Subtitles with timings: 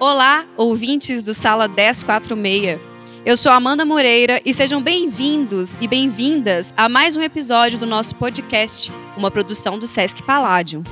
[0.00, 2.80] Olá, ouvintes do Sala 1046.
[3.22, 8.16] Eu sou Amanda Moreira e sejam bem-vindos e bem-vindas a mais um episódio do nosso
[8.16, 10.82] podcast, uma produção do Sesc Palladium.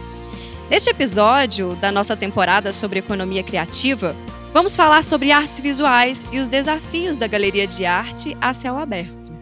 [0.69, 4.15] Neste episódio da nossa temporada sobre economia criativa,
[4.53, 9.33] vamos falar sobre artes visuais e os desafios da galeria de arte a céu aberto.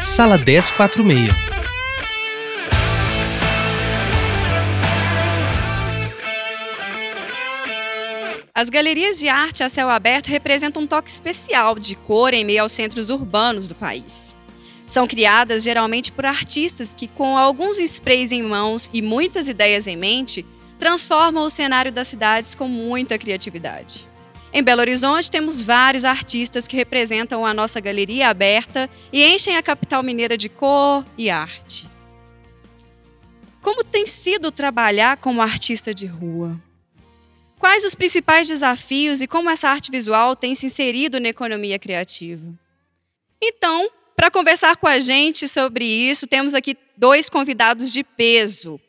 [0.00, 1.49] Sala 1046
[8.60, 12.60] As galerias de arte a céu aberto representam um toque especial de cor em meio
[12.60, 14.36] aos centros urbanos do país.
[14.86, 19.96] São criadas geralmente por artistas que, com alguns sprays em mãos e muitas ideias em
[19.96, 20.44] mente,
[20.78, 24.06] transformam o cenário das cidades com muita criatividade.
[24.52, 29.62] Em Belo Horizonte, temos vários artistas que representam a nossa galeria aberta e enchem a
[29.62, 31.88] capital mineira de cor e arte.
[33.62, 36.60] Como tem sido trabalhar como artista de rua?
[37.60, 42.58] Quais os principais desafios e como essa arte visual tem se inserido na economia criativa?
[43.40, 48.80] Então, para conversar com a gente sobre isso, temos aqui dois convidados de peso.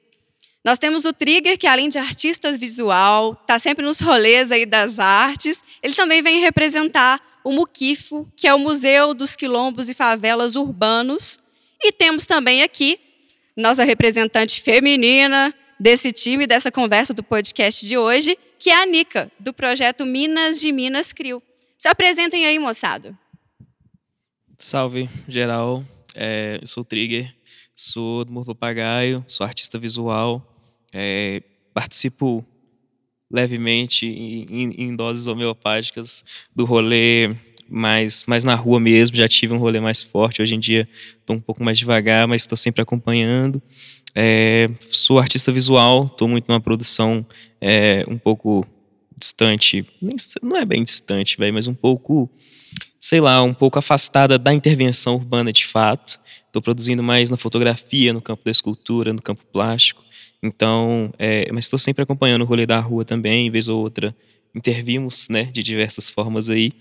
[0.64, 5.00] Nós temos o Trigger, que além de artista visual, está sempre nos rolês aí das
[5.00, 5.62] artes.
[5.84, 11.40] Ele também vem representar o Muquifo, que é o Museu dos Quilombos e Favelas Urbanos.
[11.84, 12.98] E temos também aqui
[13.58, 19.32] nossa representante feminina desse time, dessa conversa do podcast de hoje, que é a Nica,
[19.40, 21.42] do projeto Minas de Minas Crio.
[21.80, 23.18] Se apresentem aí, moçada.
[24.60, 25.84] Salve, geral.
[26.14, 27.34] É, eu sou o Trigger,
[27.76, 30.46] sou do Morto Pagaio, sou artista visual,
[30.94, 31.42] é,
[31.74, 32.46] participo
[33.32, 36.24] levemente em, em, doses homeopáticas
[36.56, 37.34] do rolê
[37.68, 40.88] mais, mais na rua mesmo, já tive um rolê mais forte, hoje em dia
[41.20, 43.60] estou um pouco mais devagar, mas estou sempre acompanhando.
[44.16, 47.26] É, sou artista visual, estou muito numa produção
[47.60, 48.66] é, um pouco
[49.18, 49.86] distante,
[50.42, 52.30] não é bem distante, mas um pouco,
[53.00, 56.20] sei lá, um pouco afastada da intervenção urbana de fato.
[56.48, 60.04] Estou produzindo mais na fotografia, no campo da escultura, no campo plástico.
[60.44, 64.16] Então, é, mas estou sempre acompanhando o rolê da rua também, vez ou outra
[64.54, 66.74] intervimos, né, de diversas formas aí.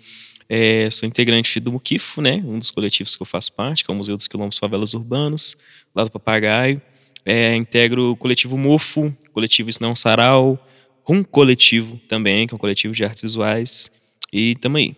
[0.49, 3.94] É, sou integrante do Muquifo, né, um dos coletivos que eu faço parte, que é
[3.94, 5.56] o Museu dos Quilombos Favelas Urbanos,
[5.94, 6.82] lá do Papagaio.
[7.25, 10.58] É, integro o coletivo Mofo, coletivo Isso Não Sarau,
[11.04, 13.91] Rum Coletivo também, que é um coletivo de artes visuais.
[14.32, 14.94] E tamo aí.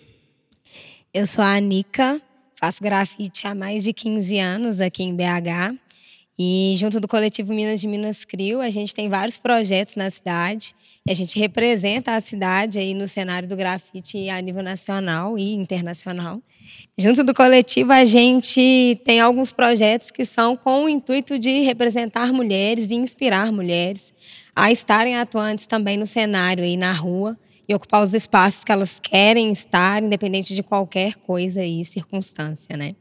[1.12, 2.20] Eu sou a Anica,
[2.54, 5.74] faço grafite há mais de 15 anos aqui em BH.
[6.38, 10.74] E junto do coletivo Minas de Minas Crio, a gente tem vários projetos na cidade.
[11.06, 15.52] E a gente representa a cidade aí no cenário do grafite a nível nacional e
[15.52, 16.40] internacional.
[16.96, 22.32] Junto do coletivo, a gente tem alguns projetos que são com o intuito de representar
[22.32, 24.14] mulheres e inspirar mulheres
[24.56, 27.36] a estarem atuantes também no cenário aí na rua
[27.68, 32.94] e ocupar os espaços que elas querem estar, independente de qualquer coisa e circunstância, né?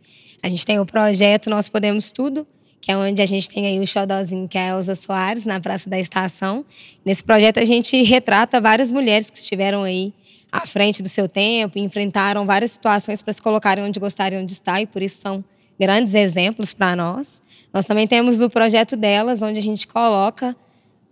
[0.44, 2.48] A gente tem o projeto Nós Podemos Tudo,
[2.82, 5.60] que é onde a gente tem aí o xodózinho, que é a Elza Soares, na
[5.60, 6.66] Praça da Estação.
[7.06, 10.12] Nesse projeto a gente retrata várias mulheres que estiveram aí
[10.52, 14.82] à frente do seu tempo, enfrentaram várias situações para se colocarem onde gostariam de estar
[14.82, 15.44] e por isso são
[15.80, 17.42] grandes exemplos para nós.
[17.74, 20.56] Nós também temos o projeto delas, onde a gente coloca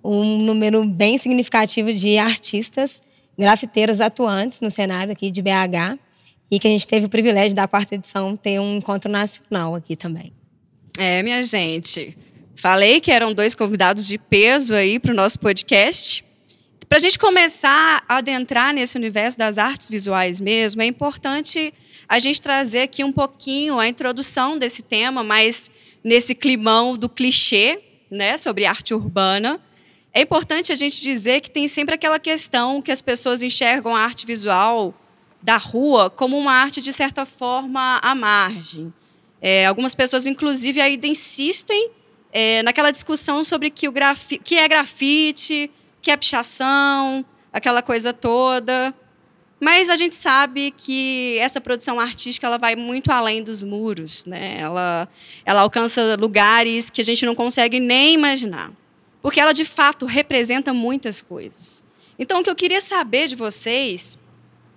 [0.04, 3.02] um número bem significativo de artistas
[3.38, 5.98] grafiteiras atuantes no cenário aqui de BH
[6.52, 9.96] e que a gente teve o privilégio da quarta edição ter um encontro nacional aqui
[9.96, 10.39] também.
[11.02, 12.14] É, minha gente.
[12.58, 16.26] Falei que eram dois convidados de peso aí para o nosso podcast.
[16.90, 21.74] Para a gente começar a adentrar nesse universo das artes visuais mesmo, é importante
[22.06, 25.72] a gente trazer aqui um pouquinho a introdução desse tema, mas
[26.04, 27.80] nesse climão do clichê,
[28.12, 29.58] né, sobre arte urbana.
[30.14, 34.02] É importante a gente dizer que tem sempre aquela questão que as pessoas enxergam a
[34.02, 34.94] arte visual
[35.42, 38.94] da rua como uma arte de certa forma à margem.
[39.42, 41.92] É, algumas pessoas, inclusive, ainda insistem
[42.32, 48.14] é, naquela discussão sobre que, o grafi que é grafite, que é pichação, aquela coisa
[48.14, 48.94] toda.
[49.60, 54.58] Mas a gente sabe que essa produção artística ela vai muito além dos muros, né?
[54.58, 55.08] Ela,
[55.46, 58.72] ela alcança lugares que a gente não consegue nem imaginar,
[59.22, 61.84] porque ela de fato representa muitas coisas.
[62.18, 64.18] Então, o que eu queria saber de vocês,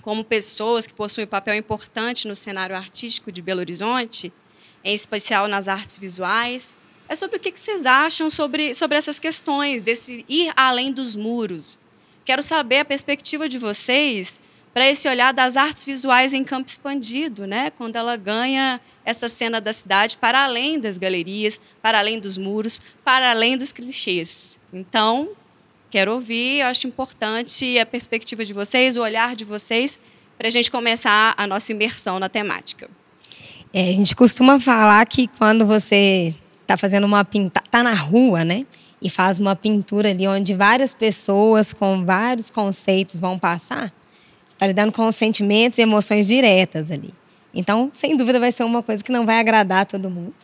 [0.00, 4.32] como pessoas que possuem papel importante no cenário artístico de Belo Horizonte,
[4.84, 6.75] em especial nas artes visuais,
[7.08, 11.79] é sobre o que vocês acham sobre, sobre essas questões, desse ir além dos muros.
[12.25, 14.40] Quero saber a perspectiva de vocês
[14.73, 17.70] para esse olhar das artes visuais em campo expandido, né?
[17.70, 22.81] quando ela ganha essa cena da cidade para além das galerias, para além dos muros,
[23.05, 24.58] para além dos clichês.
[24.73, 25.31] Então,
[25.90, 30.00] quero ouvir, eu acho importante a perspectiva de vocês, o olhar de vocês,
[30.38, 32.88] para a gente começar a nossa imersão na temática.
[33.73, 38.45] É, a gente costuma falar que quando você está fazendo uma pinta, tá na rua,
[38.45, 38.67] né?
[39.01, 43.93] E faz uma pintura ali onde várias pessoas com vários conceitos vão passar,
[44.47, 47.13] você está lidando com sentimentos e emoções diretas ali.
[47.55, 50.35] Então, sem dúvida, vai ser uma coisa que não vai agradar todo mundo.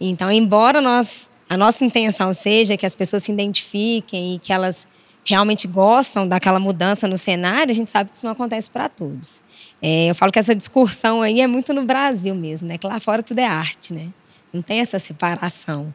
[0.00, 4.86] Então, embora nós, a nossa intenção seja que as pessoas se identifiquem e que elas
[5.24, 9.40] realmente gostam daquela mudança no cenário, a gente sabe que isso não acontece para todos.
[9.80, 12.78] É, eu falo que essa discussão aí é muito no Brasil mesmo, né?
[12.78, 14.08] Que lá fora tudo é arte, né?
[14.52, 15.94] Não tem essa separação.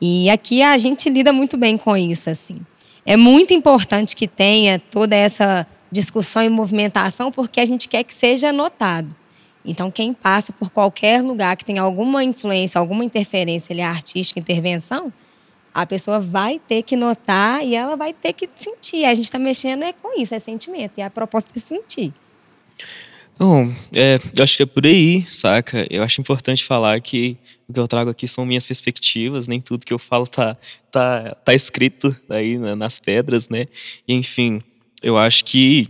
[0.00, 2.60] E aqui a gente lida muito bem com isso, assim.
[3.04, 8.14] É muito importante que tenha toda essa discussão e movimentação, porque a gente quer que
[8.14, 9.14] seja notado.
[9.64, 15.12] Então, quem passa por qualquer lugar que tem alguma influência, alguma interferência ali, artística, intervenção,
[15.78, 19.04] a pessoa vai ter que notar e ela vai ter que sentir.
[19.04, 20.98] A gente está mexendo é com isso, é sentimento.
[20.98, 22.12] E a proposta é sentir.
[23.38, 25.86] Bom, é, eu acho que é por aí, saca?
[25.88, 27.36] Eu acho importante falar que
[27.68, 30.56] o que eu trago aqui são minhas perspectivas, nem tudo que eu falo tá,
[30.90, 33.66] tá, tá escrito aí nas pedras, né?
[34.08, 34.60] E, enfim,
[35.00, 35.86] eu acho que,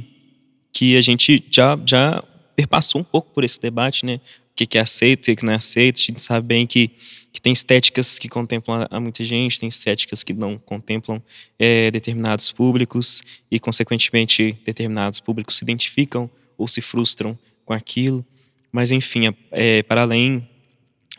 [0.71, 2.23] que a gente já, já
[2.55, 4.21] perpassou um pouco por esse debate, né?
[4.51, 5.99] O que é aceito, o que não é aceito.
[5.99, 6.91] A gente sabe bem que,
[7.33, 11.23] que tem estéticas que contemplam a, muita gente, tem estéticas que não contemplam
[11.59, 18.25] é, determinados públicos e, consequentemente, determinados públicos se identificam ou se frustram com aquilo.
[18.73, 20.49] Mas, enfim, é, para além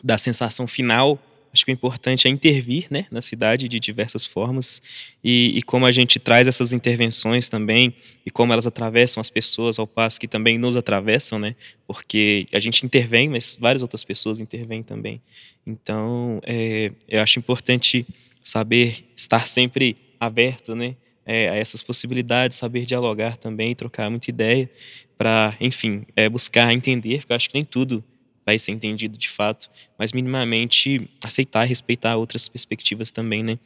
[0.02, 1.18] da sensação final
[1.52, 4.80] acho que o importante é intervir né, na cidade de diversas formas
[5.22, 7.94] e, e, como a gente traz essas intervenções também
[8.24, 11.56] e como elas atravessam as pessoas ao passo que também nos atravessam, né?
[11.86, 15.20] Porque a gente intervém, mas várias outras pessoas intervêm também.
[15.66, 18.06] Então, é, eu acho importante
[18.42, 20.96] saber estar sempre aberto, né?
[21.26, 24.68] É, a essas possibilidades, saber dialogar também, trocar muita ideia
[25.16, 28.02] para, enfim, é, buscar entender, porque eu acho que nem tudo
[28.50, 33.58] vai ser entendido de fato, mas minimamente aceitar, respeitar outras perspectivas também, né?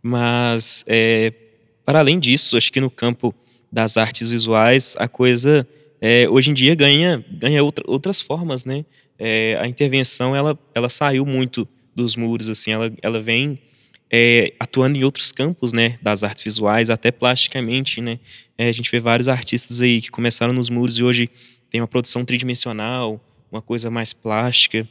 [0.00, 1.32] Mas, é,
[1.84, 3.34] para além disso, acho que no campo
[3.72, 5.66] das artes visuais, a coisa
[6.00, 8.84] é, hoje em dia ganha, ganha outra, outras formas, né?
[9.18, 13.58] É, a intervenção, ela, ela saiu muito dos muros, assim, ela, ela vem
[14.10, 18.20] é, atuando em outros campos, né, das artes visuais, até plasticamente, né?
[18.56, 21.28] É, a gente vê vários artistas aí que começaram nos muros e hoje
[21.68, 23.20] tem uma produção tridimensional,
[23.50, 24.88] uma coisa mais plástica.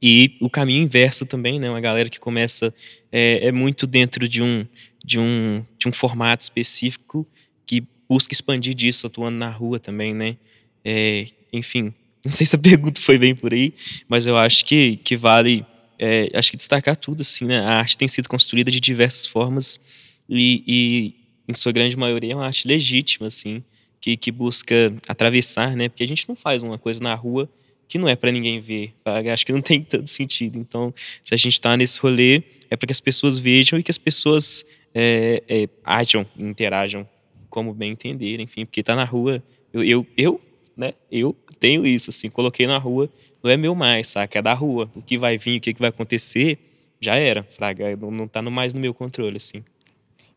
[0.00, 1.70] E o caminho inverso também, né?
[1.70, 2.74] Uma galera que começa
[3.10, 4.66] é, é, muito dentro de um,
[5.04, 7.26] de, um, de um formato específico
[7.66, 10.36] que busca expandir disso, atuando na rua também, né?
[10.84, 11.94] É, enfim,
[12.24, 13.72] não sei se a pergunta foi bem por aí,
[14.08, 15.64] mas eu acho que, que vale,
[15.98, 17.60] é, acho que destacar tudo, assim, né?
[17.60, 19.80] A arte tem sido construída de diversas formas
[20.28, 21.14] e, e
[21.48, 23.62] em sua grande maioria, é uma arte legítima, assim,
[24.00, 25.88] que, que busca atravessar, né?
[25.88, 27.48] Porque a gente não faz uma coisa na rua
[27.88, 28.94] que não é para ninguém ver.
[29.32, 30.58] Acho que não tem tanto sentido.
[30.58, 30.92] Então,
[31.22, 33.98] se a gente está nesse rolê, é para que as pessoas vejam e que as
[33.98, 34.64] pessoas
[34.94, 37.08] é, é, ajam, interajam
[37.50, 39.42] como bem entender, enfim, porque tá na rua.
[39.72, 40.40] Eu, eu, eu,
[40.76, 40.94] né?
[41.10, 43.08] Eu tenho isso, assim, coloquei na rua,
[43.42, 44.38] não é meu mais, saca?
[44.38, 44.90] É da rua.
[44.94, 46.58] O que vai vir, o que, que vai acontecer,
[47.00, 47.96] já era, fraga.
[47.96, 49.62] Não, não tá no mais no meu controle, assim.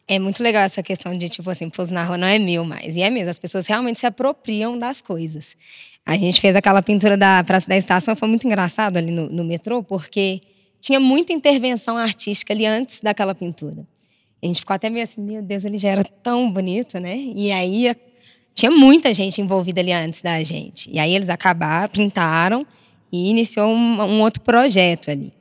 [0.08, 2.96] É muito legal essa questão de, tipo assim, pôs na rua não é meu mais.
[2.96, 5.56] E é mesmo, as pessoas realmente se apropriam das coisas.
[6.06, 9.44] A gente fez aquela pintura da Praça da Estação, foi muito engraçado ali no, no
[9.44, 10.42] metrô, porque
[10.80, 13.86] tinha muita intervenção artística ali antes daquela pintura.
[14.42, 17.18] A gente ficou até meio assim, meu Deus, ele já era tão bonito, né?
[17.18, 17.94] E aí
[18.56, 20.90] tinha muita gente envolvida ali antes da gente.
[20.90, 22.66] E aí eles acabaram, pintaram
[23.12, 25.34] e iniciou um, um outro projeto ali.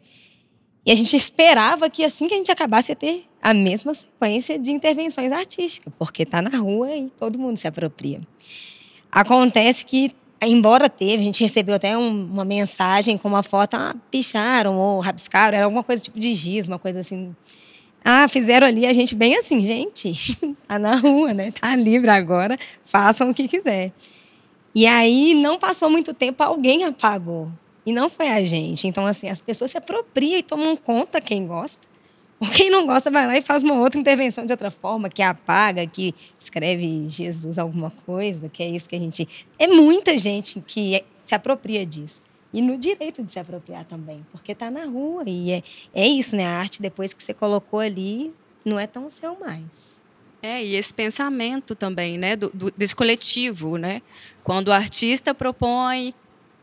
[0.86, 4.56] E a gente esperava que assim que a gente acabasse ia ter a mesma sequência
[4.56, 8.20] de intervenções artísticas, porque está na rua e todo mundo se apropria.
[9.10, 13.96] Acontece que embora teve, a gente recebeu até um, uma mensagem com uma foto, ah,
[14.10, 17.34] picharam ou rabiscaram, era alguma coisa tipo de giz, uma coisa assim.
[18.04, 20.38] Ah, fizeram ali a gente bem assim, gente,
[20.68, 21.50] tá na rua, né?
[21.50, 23.92] Tá livre agora, façam o que quiser.
[24.72, 27.50] E aí não passou muito tempo, alguém apagou.
[27.86, 28.88] E não foi a gente.
[28.88, 31.88] Então, assim, as pessoas se apropriam e tomam conta quem gosta.
[32.52, 35.86] Quem não gosta vai lá e faz uma outra intervenção de outra forma, que apaga,
[35.86, 39.46] que escreve Jesus alguma coisa, que é isso que a gente.
[39.58, 42.20] É muita gente que se apropria disso.
[42.52, 45.24] E no direito de se apropriar também, porque está na rua.
[45.26, 45.62] E é,
[45.94, 46.46] é isso, né?
[46.46, 48.32] A arte, depois que você colocou ali,
[48.64, 50.00] não é tão seu mais.
[50.42, 54.02] É, e esse pensamento também, né, do, do, desse coletivo, né?
[54.44, 56.14] Quando o artista propõe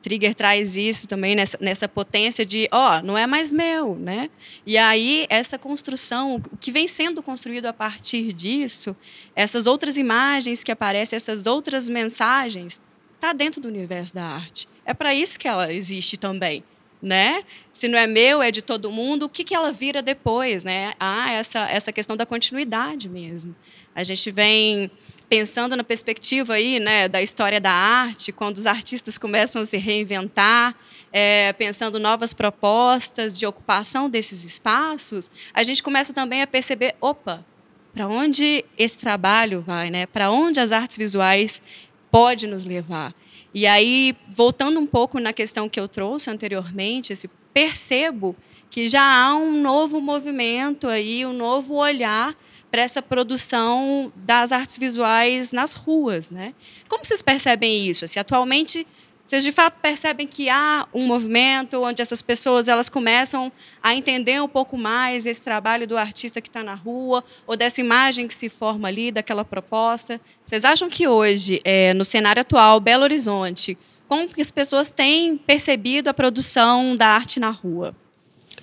[0.04, 4.30] Trigger traz isso também nessa, nessa potência de, ó, oh, não é mais meu, né?
[4.66, 8.94] E aí essa construção, o que vem sendo construído a partir disso,
[9.34, 12.82] essas outras imagens que aparecem, essas outras mensagens,
[13.16, 14.68] está dentro do universo da arte.
[14.86, 16.66] É para isso que ela existe também,
[17.02, 17.42] né?
[17.72, 19.24] Se não é meu, é de todo mundo.
[19.24, 20.94] O que, que ela vira depois, né?
[21.00, 23.56] Ah, essa essa questão da continuidade mesmo.
[23.96, 24.92] A gente vem
[25.34, 29.78] pensando na perspectiva aí, né, da história da arte, quando os artistas começam a se
[29.78, 30.76] reinventar,
[31.12, 37.44] é, pensando novas propostas de ocupação desses espaços, a gente começa também a perceber, opa,
[37.92, 40.06] para onde esse trabalho vai, né?
[40.06, 41.64] Para onde as artes visuais
[42.12, 43.12] pode nos levar?
[43.56, 48.36] E aí, voltando um pouco na questão que eu trouxe anteriormente, esse percebo
[48.70, 52.36] que já há um novo movimento aí, um novo olhar
[52.74, 56.56] para essa produção das artes visuais nas ruas, né?
[56.90, 58.08] Como vocês percebem isso?
[58.08, 58.88] Se atualmente
[59.24, 63.52] vocês de fato percebem que há um movimento onde essas pessoas elas começam
[63.82, 67.80] a entender um pouco mais esse trabalho do artista que está na rua ou dessa
[67.80, 70.20] imagem que se forma ali, daquela proposta.
[70.44, 73.78] Vocês acham que hoje, é, no cenário atual, Belo Horizonte,
[74.08, 77.96] como que as pessoas têm percebido a produção da arte na rua?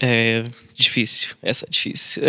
[0.02, 2.22] É difícil, essa é difícil.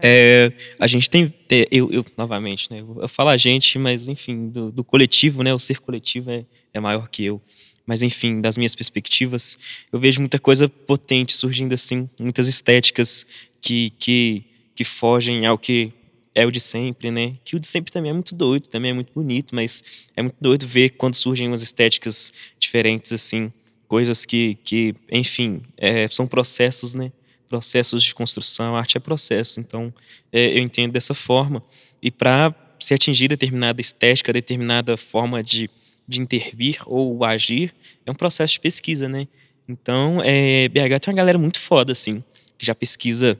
[0.00, 1.34] É, a gente tem,
[1.72, 5.58] eu, eu novamente, né, eu falo a gente, mas enfim, do, do coletivo, né, o
[5.58, 7.42] ser coletivo é, é maior que eu.
[7.84, 9.58] Mas enfim, das minhas perspectivas,
[9.92, 13.26] eu vejo muita coisa potente surgindo assim, muitas estéticas
[13.60, 14.44] que, que,
[14.76, 15.92] que fogem ao que
[16.32, 17.34] é o de sempre, né?
[17.44, 19.82] Que o de sempre também é muito doido, também é muito bonito, mas
[20.16, 23.52] é muito doido ver quando surgem umas estéticas diferentes assim
[23.92, 27.12] coisas que, que enfim, é, são processos, né?
[27.46, 29.60] Processos de construção, arte é processo.
[29.60, 29.92] Então,
[30.32, 31.62] é, eu entendo dessa forma.
[32.02, 35.68] E para se atingir determinada estética, determinada forma de,
[36.08, 37.74] de intervir ou agir,
[38.06, 39.28] é um processo de pesquisa, né?
[39.68, 42.24] Então, é, BH tem uma galera muito foda, assim,
[42.56, 43.38] que já pesquisa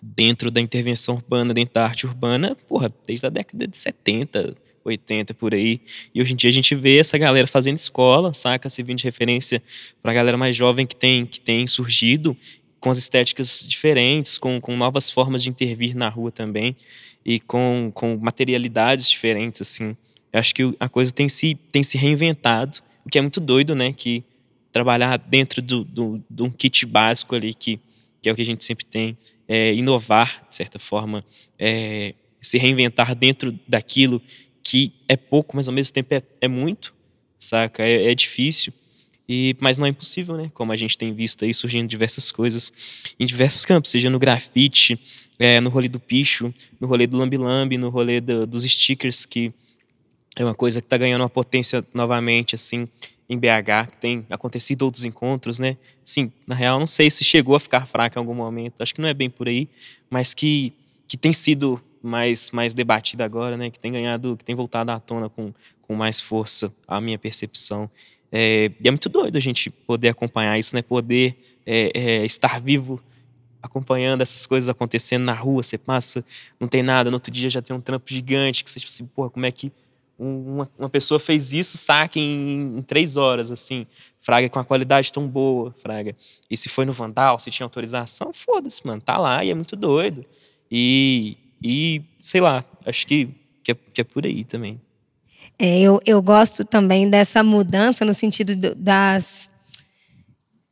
[0.00, 5.34] dentro da intervenção urbana, dentro da arte urbana, porra, desde a década de 70, 80
[5.34, 5.80] por aí.
[6.14, 8.68] E hoje em dia a gente vê essa galera fazendo escola, saca?
[8.68, 9.62] Servindo de referência
[10.02, 12.36] para a galera mais jovem que tem, que tem surgido
[12.80, 16.76] com as estéticas diferentes, com, com novas formas de intervir na rua também
[17.24, 19.96] e com, com materialidades diferentes, assim.
[20.32, 23.74] Eu acho que a coisa tem se, tem se reinventado, o que é muito doido,
[23.74, 23.92] né?
[23.92, 24.22] Que
[24.70, 27.80] trabalhar dentro do, do, de um kit básico ali, que,
[28.22, 29.16] que é o que a gente sempre tem,
[29.48, 31.24] é, inovar, de certa forma,
[31.58, 34.22] é, se reinventar dentro daquilo
[34.66, 36.92] que é pouco, mas ao mesmo tempo é, é muito,
[37.38, 37.84] saca?
[37.84, 38.72] É, é, difícil,
[39.28, 40.50] e, mas não é impossível, né?
[40.52, 42.72] Como a gente tem visto aí surgindo diversas coisas
[43.16, 44.98] em diversos campos, seja no grafite,
[45.38, 49.52] é, no rolê do picho, no rolê do lambi-lambi, no rolê do, dos stickers, que
[50.34, 52.88] é uma coisa que está ganhando uma potência novamente, assim,
[53.28, 55.76] em BH, que tem acontecido outros encontros, né?
[56.04, 59.00] Sim, na real, não sei se chegou a ficar fraca em algum momento, acho que
[59.00, 59.68] não é bem por aí,
[60.10, 60.72] mas que,
[61.06, 63.70] que tem sido mais, mais debatida agora, né?
[63.70, 67.90] Que tem ganhado, que tem voltado à tona com, com mais força, a minha percepção.
[68.30, 70.82] É, e é muito doido a gente poder acompanhar isso, né?
[70.82, 73.00] Poder é, é, estar vivo
[73.62, 76.24] acompanhando essas coisas acontecendo na rua, você passa,
[76.58, 79.06] não tem nada, no outro dia já tem um trampo gigante, que você tipo assim,
[79.06, 79.72] porra, como é que
[80.18, 83.86] uma, uma pessoa fez isso, saque em, em, três horas, assim,
[84.18, 86.16] fraga, com a qualidade tão boa, fraga.
[86.50, 89.76] E se foi no Vandal, se tinha autorização, foda-se, mano, tá lá e é muito
[89.76, 90.24] doido.
[90.70, 93.28] E, e, sei lá, acho que,
[93.62, 94.80] que, é, que é por aí também.
[95.58, 99.48] É, eu, eu gosto também dessa mudança no sentido do, das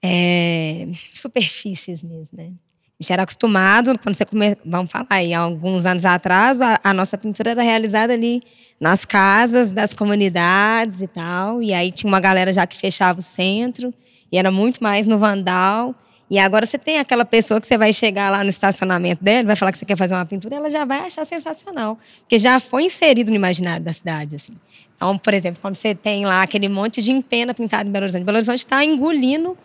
[0.02, 2.52] é, superfícies mesmo, né?
[3.00, 6.94] A gente era acostumado, quando você come, vamos falar aí, alguns anos atrás, a, a,
[6.94, 8.40] nossa pintura era realizada ali
[8.78, 11.60] nas casas das comunidades e tal.
[11.60, 13.92] E aí tinha uma galera já que fechava o centro,
[14.30, 15.94] e era muito mais no Vandal.
[16.34, 19.54] E agora você tem aquela pessoa que você vai chegar lá no estacionamento dela, vai
[19.54, 22.82] falar que você quer fazer uma pintura, ela já vai achar sensacional, porque já foi
[22.82, 24.52] inserido no imaginário da cidade, assim.
[24.96, 28.24] Então, por exemplo, quando você tem lá aquele monte de empena pintado em Belo Horizonte,
[28.24, 29.56] Belo Horizonte está engolindo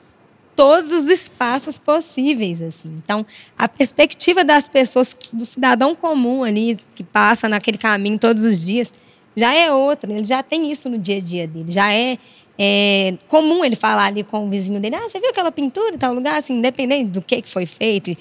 [0.56, 2.94] todos os espaços possíveis, assim.
[3.04, 3.26] Então,
[3.58, 8.94] a perspectiva das pessoas, do cidadão comum ali, que passa naquele caminho todos os dias,
[9.36, 10.12] já é outra.
[10.14, 11.72] Ele já tem isso no dia a dia dele.
[11.72, 12.18] Já é
[12.62, 15.98] é comum ele falar ali com o vizinho dele, ah, você viu aquela pintura em
[15.98, 18.12] tal lugar, assim, independente do que, que foi feito,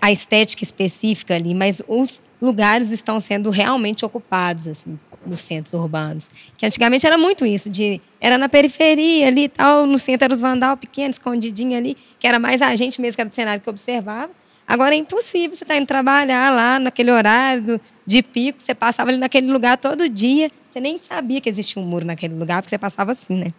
[0.00, 6.30] a estética específica ali, mas os lugares estão sendo realmente ocupados, assim, nos centros urbanos.
[6.56, 10.40] Que antigamente era muito isso, de era na periferia ali tal, no centro era os
[10.40, 13.68] vandal pequenos, escondidinho ali, que era mais a gente mesmo que era do cenário que
[13.68, 14.32] observava.
[14.66, 18.74] Agora é impossível você estar tá indo trabalhar lá naquele horário do, de pico, você
[18.74, 22.62] passava ali naquele lugar todo dia, você nem sabia que existia um muro naquele lugar,
[22.62, 23.52] porque você passava assim, né?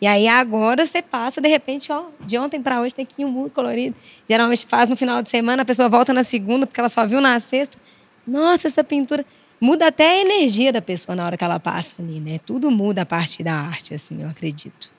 [0.00, 3.24] E aí agora você passa, de repente, ó, de ontem para hoje tem que ir
[3.24, 3.96] um mundo colorido.
[4.28, 7.20] Geralmente faz no final de semana, a pessoa volta na segunda, porque ela só viu
[7.20, 7.78] na sexta.
[8.26, 9.24] Nossa, essa pintura.
[9.60, 12.38] Muda até a energia da pessoa na hora que ela passa ali, né?
[12.44, 14.92] Tudo muda a partir da arte, assim, eu acredito.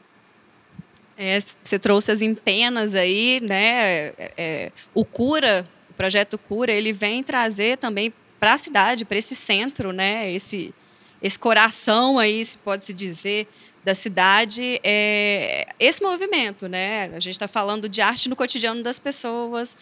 [1.18, 4.08] É, você trouxe as empenas aí, né?
[4.18, 9.18] É, é, o Cura, o projeto Cura, ele vem trazer também para a cidade, para
[9.18, 10.32] esse centro, né?
[10.32, 10.74] Esse,
[11.22, 13.48] esse coração aí, se pode se dizer,
[13.86, 17.04] da cidade, é esse movimento, né?
[17.16, 19.78] A gente está falando de arte no cotidiano das pessoas,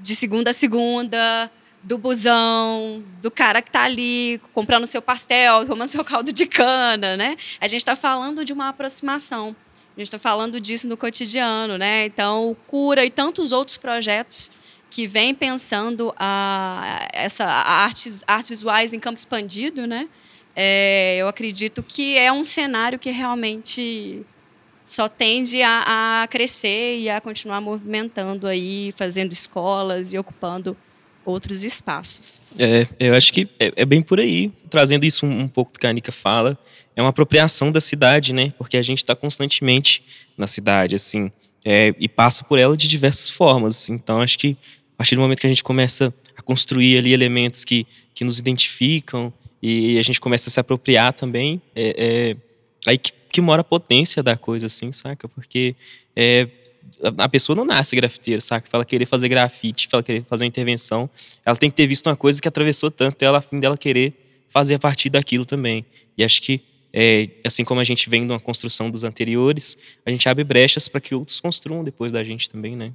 [0.00, 1.48] de segunda a segunda,
[1.80, 7.16] do busão, do cara que está ali comprando seu pastel, tomando seu caldo de cana,
[7.16, 7.36] né?
[7.60, 9.54] A gente está falando de uma aproximação.
[9.96, 12.06] A gente está falando disso no cotidiano, né?
[12.06, 14.50] Então, o Cura e tantos outros projetos
[14.90, 20.08] que vêm pensando a, essa a artes, artes visuais em campo expandido, né?
[20.58, 24.24] É, eu acredito que é um cenário que realmente
[24.86, 30.74] só tende a, a, crescer e a continuar movimentando aí, fazendo escolas e ocupando
[31.26, 32.40] outros espaços.
[32.58, 35.78] É, eu acho que é, é bem por aí, trazendo isso um, um, pouco do
[35.78, 36.56] que a Anica fala,
[36.94, 38.54] é uma apropriação da cidade, né?
[38.56, 40.02] Porque a gente está constantemente
[40.38, 41.30] na cidade, assim,
[41.64, 43.90] é, e passa por ela de diversas formas.
[43.90, 44.56] Então, acho que
[44.94, 48.38] a partir do momento que a gente começa a construir ali elementos que, que nos
[48.38, 52.36] identificam e a gente começa a se apropriar também, é, é
[52.86, 55.28] aí que, que, mora a potência da coisa, assim, saca?
[55.28, 55.74] Porque
[56.14, 56.48] é,
[57.18, 58.68] a pessoa não nasce grafiteira, saca?
[58.72, 61.08] Ela querer fazer grafite, ela querer fazer uma intervenção,
[61.44, 64.14] ela tem que ter visto uma coisa que atravessou tanto ela, a fim dela querer
[64.48, 65.84] fazer a partir daquilo também.
[66.16, 66.60] E acho que,
[66.92, 70.88] é, assim como a gente vem de uma construção dos anteriores, a gente abre brechas
[70.88, 72.92] para que outros construam depois da gente também, né?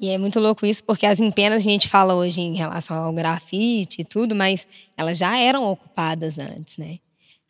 [0.00, 3.12] E é muito louco isso, porque as empenas a gente fala hoje em relação ao
[3.12, 6.98] grafite e tudo, mas elas já eram ocupadas antes, né?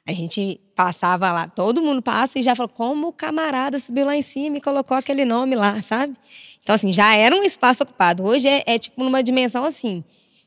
[0.09, 4.17] A gente passava lá, todo mundo passa e já fala, como o camarada subiu lá
[4.17, 6.15] em cima e colocou aquele nome lá, sabe?
[6.63, 8.23] Então, assim, já era um espaço ocupado.
[8.23, 10.05] Hoje é, é tipo numa dimensão assim.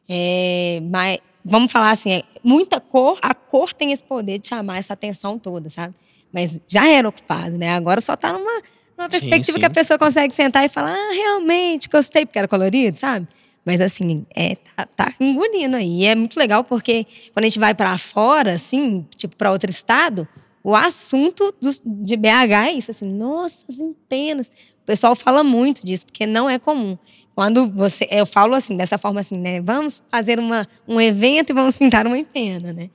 [0.07, 4.77] É, mas, vamos falar assim, é, muita cor, a cor tem esse poder de chamar
[4.77, 5.93] essa atenção toda, sabe?
[6.31, 7.71] Mas já era ocupado, né?
[7.71, 8.61] Agora só está numa
[8.99, 9.59] uma perspectiva sim, sim.
[9.59, 13.27] que a pessoa consegue sentar e falar, ah, realmente, gostei, porque era colorido, sabe?
[13.65, 16.01] Mas assim, é, tá, tá engolindo aí.
[16.01, 19.69] E é muito legal porque quando a gente vai para fora, assim, tipo, para outro
[19.69, 20.27] estado,
[20.63, 24.47] o assunto do, de BH é isso, assim, nossa, as empenas.
[24.47, 26.97] O pessoal fala muito disso, porque não é comum.
[27.35, 28.07] Quando você.
[28.11, 29.61] Eu falo assim, dessa forma assim, né?
[29.61, 32.89] Vamos fazer uma, um evento e vamos pintar uma empena, né?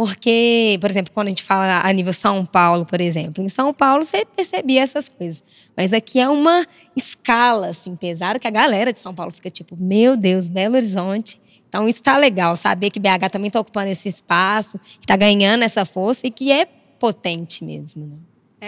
[0.00, 3.74] Porque, por exemplo, quando a gente fala a nível São Paulo, por exemplo, em São
[3.74, 5.44] Paulo você percebia essas coisas.
[5.76, 9.76] Mas aqui é uma escala, assim, pesada, que a galera de São Paulo fica tipo,
[9.76, 11.38] meu Deus, Belo Horizonte.
[11.68, 15.64] Então isso está legal, saber que BH também está ocupando esse espaço, que está ganhando
[15.64, 16.64] essa força e que é
[16.98, 18.06] potente mesmo.
[18.06, 18.16] Né?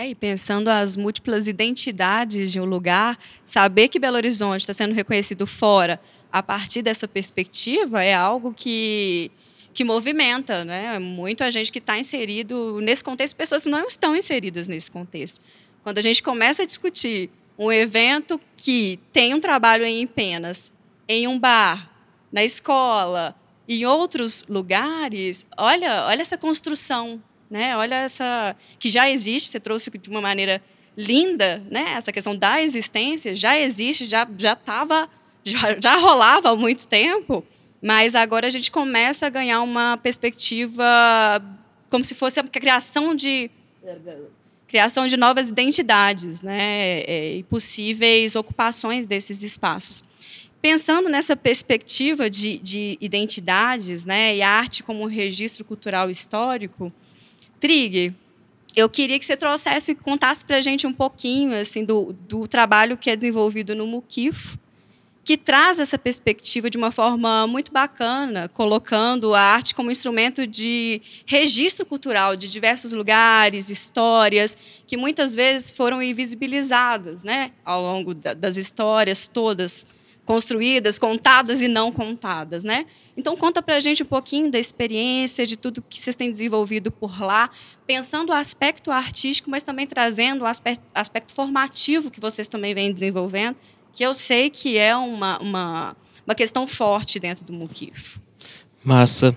[0.02, 4.92] É, e pensando as múltiplas identidades de um lugar, saber que Belo Horizonte está sendo
[4.92, 5.98] reconhecido fora
[6.30, 9.30] a partir dessa perspectiva é algo que
[9.72, 10.98] que movimenta, né?
[10.98, 15.40] Muito a gente que está inserido nesse contexto, pessoas que não estão inseridas nesse contexto.
[15.82, 20.72] Quando a gente começa a discutir um evento que tem um trabalho em penas,
[21.08, 21.90] em um bar,
[22.30, 23.34] na escola,
[23.68, 27.76] em outros lugares, olha, olha essa construção, né?
[27.76, 30.62] Olha essa que já existe, você trouxe de uma maneira
[30.96, 31.94] linda, né?
[31.96, 35.08] Essa questão da existência já existe, já já estava
[35.44, 37.44] já, já rolava há muito tempo
[37.82, 40.84] mas agora a gente começa a ganhar uma perspectiva
[41.90, 43.50] como se fosse a criação de
[44.68, 50.02] criação de novas identidades, né, é, e possíveis ocupações desses espaços.
[50.62, 56.90] Pensando nessa perspectiva de, de identidades, né, e arte como um registro cultural histórico,
[57.60, 58.14] Trig,
[58.74, 62.96] eu queria que você trouxesse, contasse para a gente um pouquinho assim do, do trabalho
[62.96, 64.58] que é desenvolvido no Muquifo
[65.24, 71.00] que traz essa perspectiva de uma forma muito bacana, colocando a arte como instrumento de
[71.26, 78.56] registro cultural de diversos lugares, histórias, que muitas vezes foram invisibilizadas né, ao longo das
[78.56, 79.86] histórias todas
[80.24, 82.86] construídas, contadas e não contadas, né?
[83.16, 86.92] Então conta para a gente um pouquinho da experiência, de tudo que vocês têm desenvolvido
[86.92, 87.50] por lá,
[87.86, 92.92] pensando o aspecto artístico, mas também trazendo o aspecto, aspecto formativo que vocês também vêm
[92.92, 93.56] desenvolvendo
[93.94, 98.20] que eu sei que é uma, uma, uma questão forte dentro do Muquifo.
[98.82, 99.36] Massa.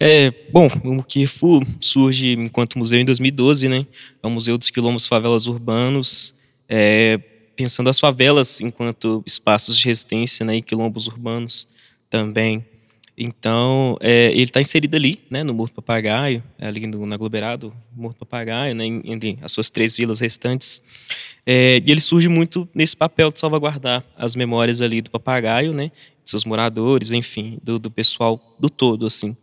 [0.00, 3.86] É, bom, o Muquifo surge enquanto museu em 2012, né?
[4.22, 6.32] É o Museu dos Quilombos Favelas Urbanos,
[6.68, 7.18] é,
[7.56, 11.66] pensando as favelas enquanto espaços de resistência né, e quilombos urbanos
[12.08, 12.64] também.
[13.20, 17.74] Então, é, ele está inserido ali, né, no Morro do Papagaio, ali no, na Aglomerado,
[17.96, 20.80] Morro do Papagaio, né, entre as suas três vilas restantes.
[21.44, 25.90] É, e ele surge muito nesse papel de salvaguardar as memórias ali do papagaio, né,
[26.22, 29.36] de seus moradores, enfim, do, do pessoal do todo, assim.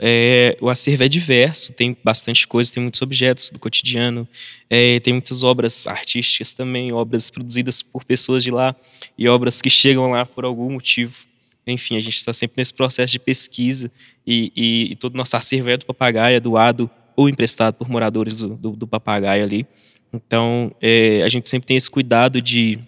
[0.00, 4.26] É, o acervo é diverso, tem bastante coisa, tem muitos objetos do cotidiano,
[4.70, 8.74] é, tem muitas obras artísticas também, obras produzidas por pessoas de lá
[9.18, 11.27] e obras que chegam lá por algum motivo.
[11.72, 13.90] Enfim, a gente está sempre nesse processo de pesquisa
[14.26, 17.88] e, e, e todo o nosso acervo é do papagaio, é doado ou emprestado por
[17.88, 19.66] moradores do, do, do papagaio ali.
[20.12, 22.78] Então, é, a gente sempre tem esse cuidado de,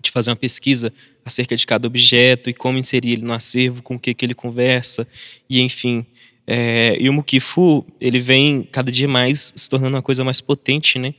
[0.00, 0.92] de fazer uma pesquisa
[1.24, 4.34] acerca de cada objeto e como inserir ele no acervo, com o que, que ele
[4.34, 5.06] conversa,
[5.50, 6.06] e enfim,
[6.46, 10.98] é, e o Mukifu, ele vem cada dia mais se tornando uma coisa mais potente,
[10.98, 11.12] né?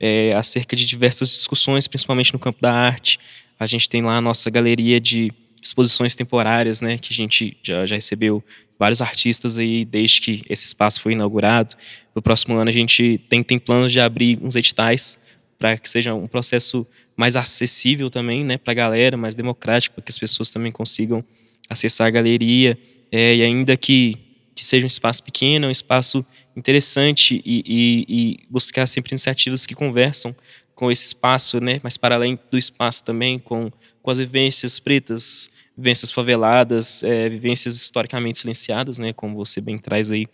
[0.00, 3.18] É, acerca de diversas discussões, principalmente no campo da arte.
[3.58, 5.32] A gente tem lá a nossa galeria de
[5.64, 6.98] exposições temporárias, né?
[6.98, 8.44] Que a gente já, já recebeu
[8.78, 11.74] vários artistas aí desde que esse espaço foi inaugurado.
[12.14, 15.18] No próximo ano a gente tem, tem planos de abrir uns editais
[15.58, 20.04] para que seja um processo mais acessível também, né, para a galera, mais democrático, para
[20.04, 21.24] que as pessoas também consigam
[21.70, 22.76] acessar a galeria.
[23.10, 24.18] É, e ainda que
[24.54, 26.24] que seja um espaço pequeno, um espaço
[26.56, 30.34] interessante e, e, e, buscar sempre iniciativas que conversam
[30.74, 31.80] com esse espaço, né?
[31.82, 33.70] Mas para além do espaço também com,
[34.02, 39.12] com as vivências pretas, vivências faveladas, é, vivências historicamente silenciadas, né?
[39.12, 40.26] Como você bem traz aí.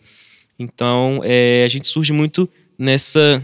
[0.57, 3.43] Então, é, a gente surge muito nessa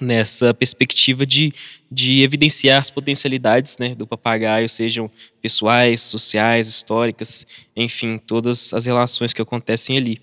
[0.00, 1.52] nessa perspectiva de,
[1.90, 5.10] de evidenciar as potencialidades né, do papagaio, sejam
[5.40, 10.20] pessoais, sociais, históricas, enfim, todas as relações que acontecem ali.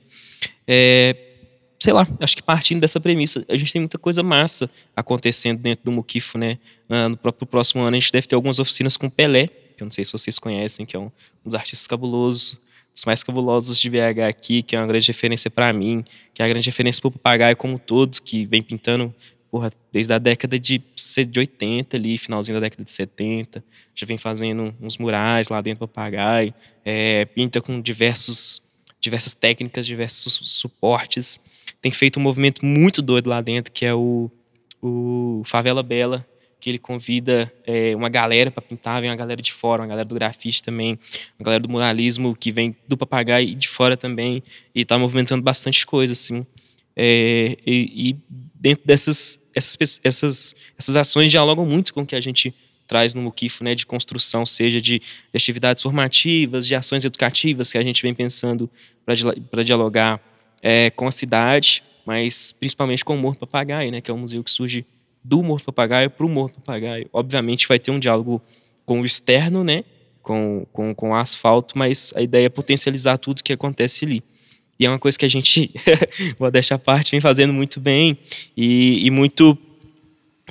[0.68, 1.16] É,
[1.80, 5.86] sei lá, acho que partindo dessa premissa, a gente tem muita coisa massa acontecendo dentro
[5.86, 6.60] do Muquifo, né?
[6.90, 9.50] Ah, no próprio próximo ano a gente deve ter algumas oficinas com Pelé,
[9.82, 12.58] que eu não sei se vocês conhecem, que é um, um dos artistas cabulosos,
[12.94, 16.46] dos mais cabulosos de BH aqui, que é uma grande referência para mim, que é
[16.46, 19.14] a grande referência para o papagaio como todo, que vem pintando
[19.50, 20.82] porra, desde a década de,
[21.28, 23.64] de 80 ali, finalzinho da década de 70,
[23.96, 26.54] já vem fazendo uns murais lá dentro do papagaio,
[26.86, 28.62] é, pinta com diversos,
[29.00, 31.40] diversas técnicas, diversos suportes.
[31.82, 34.30] Tem feito um movimento muito doido lá dentro, que é o,
[34.82, 36.26] o Favela Bela,
[36.62, 40.08] que ele convida é, uma galera para pintar, vem uma galera de fora, uma galera
[40.08, 40.98] do grafite também,
[41.40, 44.44] uma galera do muralismo que vem do papagaio e de fora também,
[44.74, 46.46] e está movimentando bastante coisa, assim.
[46.96, 48.16] É, e, e,
[48.54, 52.54] dentro dessas essas, essas, essas ações dialogam muito com o que a gente
[52.88, 57.78] traz no Muquifo, né, de construção, seja de, de, atividades formativas, de ações educativas que
[57.78, 58.70] a gente vem pensando
[59.50, 60.22] para dialogar
[60.62, 64.44] é, com a cidade, mas principalmente com o Morro Papagaio, né, que é um museu
[64.44, 64.86] que surge
[65.24, 67.10] do Morro Papagaio para o Morro Papagaio.
[67.14, 68.42] Obviamente vai ter um diálogo
[68.86, 69.84] com o externo, né,
[70.22, 74.24] com, com, com o asfalto, mas a ideia é potencializar tudo que acontece ali.
[74.80, 75.72] E é uma coisa que a gente,
[76.40, 78.18] vou deixar a parte, vem fazendo muito bem
[78.58, 79.58] e, e muito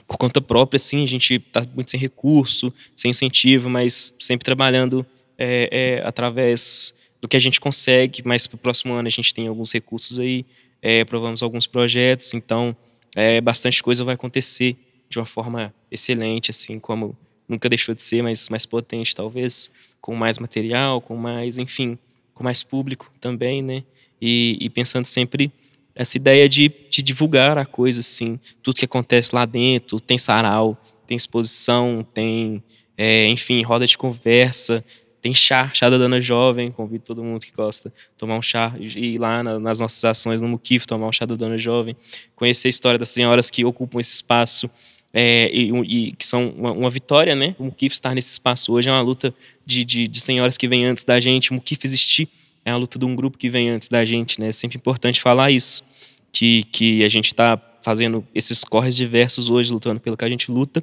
[0.07, 5.07] por conta própria, assim, a gente está muito sem recurso, sem incentivo, mas sempre trabalhando
[5.39, 8.23] é, é, através do que a gente consegue.
[8.25, 10.45] Mas para o próximo ano a gente tem alguns recursos aí,
[10.83, 12.77] é, aprovamos alguns projetos, então
[13.15, 14.77] é, bastante coisa vai acontecer
[15.09, 17.17] de uma forma excelente, assim, como
[17.49, 19.71] nunca deixou de ser, mas mais potente, talvez,
[20.01, 21.99] com mais material, com mais, enfim,
[22.33, 23.83] com mais público também, né?
[24.21, 25.51] e, e pensando sempre
[25.95, 30.81] essa ideia de, de, divulgar a coisa, assim, tudo que acontece lá dentro, tem sarau,
[31.07, 32.63] tem exposição, tem,
[32.97, 34.85] é, enfim, roda de conversa,
[35.21, 39.15] tem chá, chá da Dona Jovem, convido todo mundo que gosta tomar um chá e
[39.15, 41.95] ir lá na, nas nossas ações no Muquif tomar um chá da Dona Jovem,
[42.35, 44.71] conhecer a história das senhoras que ocupam esse espaço
[45.13, 47.55] é, e, e, que são uma, uma, vitória, né?
[47.59, 49.35] O Muquif estar nesse espaço hoje é uma luta
[49.67, 52.29] de, de, de senhoras que vêm antes da gente, o Muquif existir
[52.65, 54.49] é a luta de um grupo que vem antes da gente, né?
[54.49, 55.85] É sempre importante falar isso,
[56.33, 60.51] que, que a gente está fazendo esses corres diversos hoje, lutando pelo que a gente
[60.51, 60.83] luta,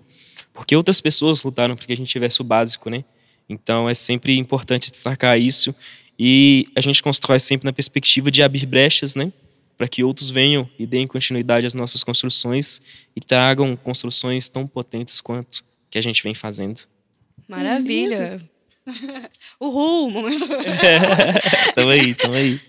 [0.53, 3.03] porque outras pessoas lutaram para que a gente tivesse o básico, né?
[3.49, 5.73] Então é sempre importante destacar isso
[6.19, 9.31] e a gente constrói sempre na perspectiva de abrir brechas, né?
[9.77, 12.81] Para que outros venham e deem continuidade às nossas construções
[13.15, 16.81] e tragam construções tão potentes quanto que a gente vem fazendo.
[17.47, 18.41] Maravilha!
[19.59, 20.47] Uhul, momento.
[21.75, 22.59] tamo aí, tamo aí.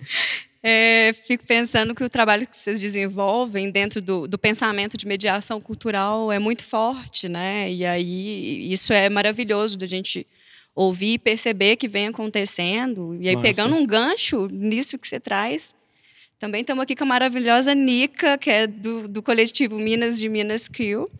[0.62, 5.60] É, fico pensando que o trabalho que vocês desenvolvem dentro do, do, pensamento de mediação
[5.60, 7.70] cultural é muito forte, né?
[7.70, 10.26] E aí isso é maravilhoso da gente
[10.78, 13.16] ouvir e perceber que vem acontecendo.
[13.20, 13.48] E aí, Nossa.
[13.48, 15.74] pegando um gancho nisso que você traz,
[16.38, 20.68] também estamos aqui com a maravilhosa Nica, que é do, do coletivo Minas de Minas
[20.68, 21.10] Crew,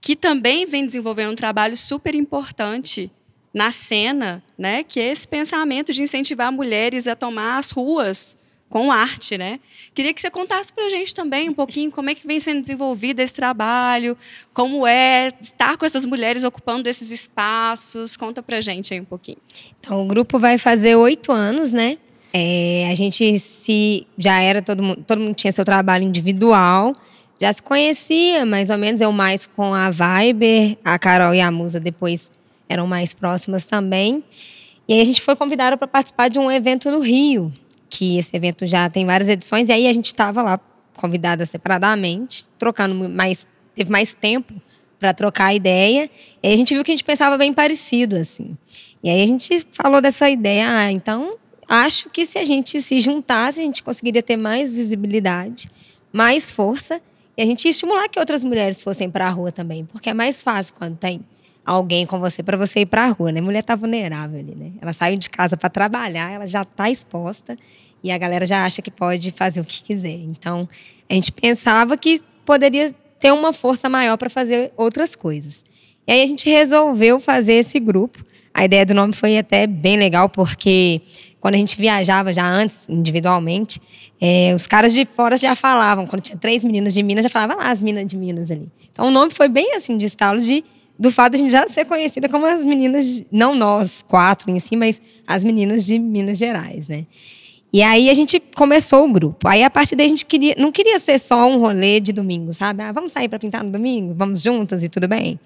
[0.00, 3.10] que também vem desenvolvendo um trabalho super importante
[3.52, 4.82] na cena né?
[4.82, 8.36] Que é esse pensamento de incentivar mulheres a tomar as ruas
[8.76, 9.58] com arte, né?
[9.94, 12.60] Queria que você contasse para a gente também um pouquinho como é que vem sendo
[12.60, 14.14] desenvolvido esse trabalho,
[14.52, 18.18] como é estar com essas mulheres ocupando esses espaços.
[18.18, 19.38] Conta para a gente aí um pouquinho.
[19.80, 21.96] Então, o grupo vai fazer oito anos, né?
[22.34, 26.94] É, a gente se já era todo mundo, todo mundo tinha seu trabalho individual,
[27.40, 31.50] já se conhecia mais ou menos eu mais com a Viber, a Carol e a
[31.50, 32.30] Musa depois
[32.68, 34.22] eram mais próximas também.
[34.86, 37.50] E aí a gente foi convidada para participar de um evento no Rio,
[37.88, 40.60] que esse evento já tem várias edições, e aí a gente estava lá
[40.96, 44.54] convidada separadamente, trocando mais, teve mais tempo
[44.98, 46.10] para trocar ideia,
[46.42, 48.56] e aí a gente viu que a gente pensava bem parecido, assim.
[49.02, 51.36] E aí a gente falou dessa ideia, ah, então
[51.68, 55.70] acho que se a gente se juntasse, a gente conseguiria ter mais visibilidade,
[56.12, 57.00] mais força,
[57.36, 60.14] e a gente ia estimular que outras mulheres fossem para a rua também, porque é
[60.14, 61.20] mais fácil quando tem
[61.66, 63.40] alguém com você para você ir para a rua, né?
[63.40, 64.70] Mulher tá vulnerável ali, né?
[64.80, 67.58] Ela saiu de casa para trabalhar, ela já tá exposta
[68.04, 70.14] e a galera já acha que pode fazer o que quiser.
[70.14, 70.68] Então,
[71.10, 75.64] a gente pensava que poderia ter uma força maior para fazer outras coisas.
[76.06, 78.24] E aí a gente resolveu fazer esse grupo.
[78.54, 81.00] A ideia do nome foi até bem legal, porque
[81.40, 83.80] quando a gente viajava já antes, individualmente,
[84.20, 86.06] é, os caras de fora já falavam.
[86.06, 88.70] Quando tinha três meninas de Minas, já falavam lá as minas de Minas ali.
[88.92, 90.64] Então o nome foi bem assim, de estalo de
[90.98, 94.58] do fato de a gente já ser conhecida como as meninas, não nós quatro em
[94.58, 97.06] si, mas as meninas de Minas Gerais, né?
[97.72, 99.48] E aí a gente começou o grupo.
[99.48, 102.52] Aí a partir daí a gente queria, não queria ser só um rolê de domingo,
[102.52, 102.82] sabe?
[102.82, 105.38] Ah, vamos sair para pintar no domingo, vamos juntas e tudo bem.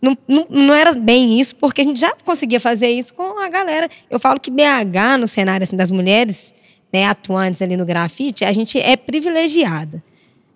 [0.00, 3.48] Não, não, não, era bem isso, porque a gente já conseguia fazer isso com a
[3.48, 3.88] galera.
[4.08, 6.54] Eu falo que BH, no cenário assim, das mulheres
[6.92, 10.02] né, atuantes ali no grafite, a gente é privilegiada.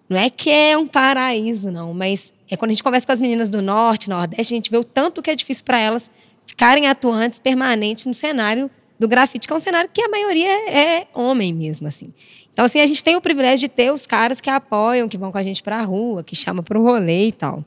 [0.08, 3.20] Não é que é um paraíso, não, mas é quando a gente conversa com as
[3.20, 6.10] meninas do norte, nordeste, a gente vê o tanto que é difícil para elas
[6.46, 11.06] ficarem atuantes permanentes no cenário do grafite, que é um cenário que a maioria é
[11.14, 12.12] homem mesmo, assim.
[12.52, 15.32] Então, assim, a gente tem o privilégio de ter os caras que apoiam, que vão
[15.32, 17.64] com a gente para a rua, que chamam para o rolê e tal.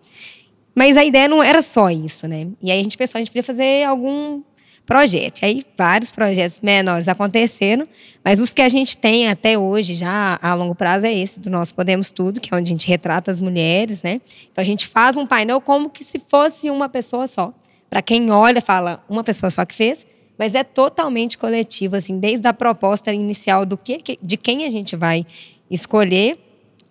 [0.75, 2.47] Mas a ideia não era só isso, né?
[2.61, 4.41] E aí a gente pensou, a gente podia fazer algum
[4.85, 5.43] projeto.
[5.43, 7.87] Aí vários projetos menores aconteceram,
[8.23, 11.49] mas os que a gente tem até hoje, já a longo prazo, é esse do
[11.49, 14.21] Nós Podemos Tudo, que é onde a gente retrata as mulheres, né?
[14.51, 17.53] Então a gente faz um painel como que se fosse uma pessoa só.
[17.89, 20.05] Para quem olha, fala uma pessoa só que fez,
[20.37, 24.95] mas é totalmente coletivo, assim, desde a proposta inicial do que, de quem a gente
[24.95, 25.25] vai
[25.69, 26.37] escolher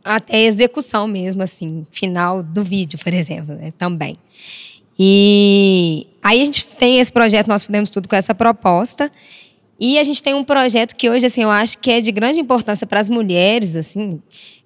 [0.04, 3.72] até a execução mesmo, assim, final do vídeo, por exemplo, né?
[3.78, 4.18] também.
[5.04, 9.10] E aí a gente tem esse projeto, nós podemos tudo com essa proposta.
[9.80, 12.38] E a gente tem um projeto que hoje, assim, eu acho que é de grande
[12.38, 14.22] importância para as mulheres, assim,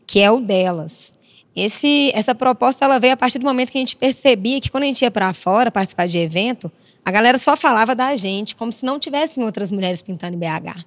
[0.07, 1.15] que é o delas.
[1.57, 4.83] Esse, essa proposta ela veio a partir do momento que a gente percebia que quando
[4.83, 6.71] a gente ia para fora participar de evento,
[7.03, 10.85] a galera só falava da gente como se não tivessem outras mulheres pintando em BH.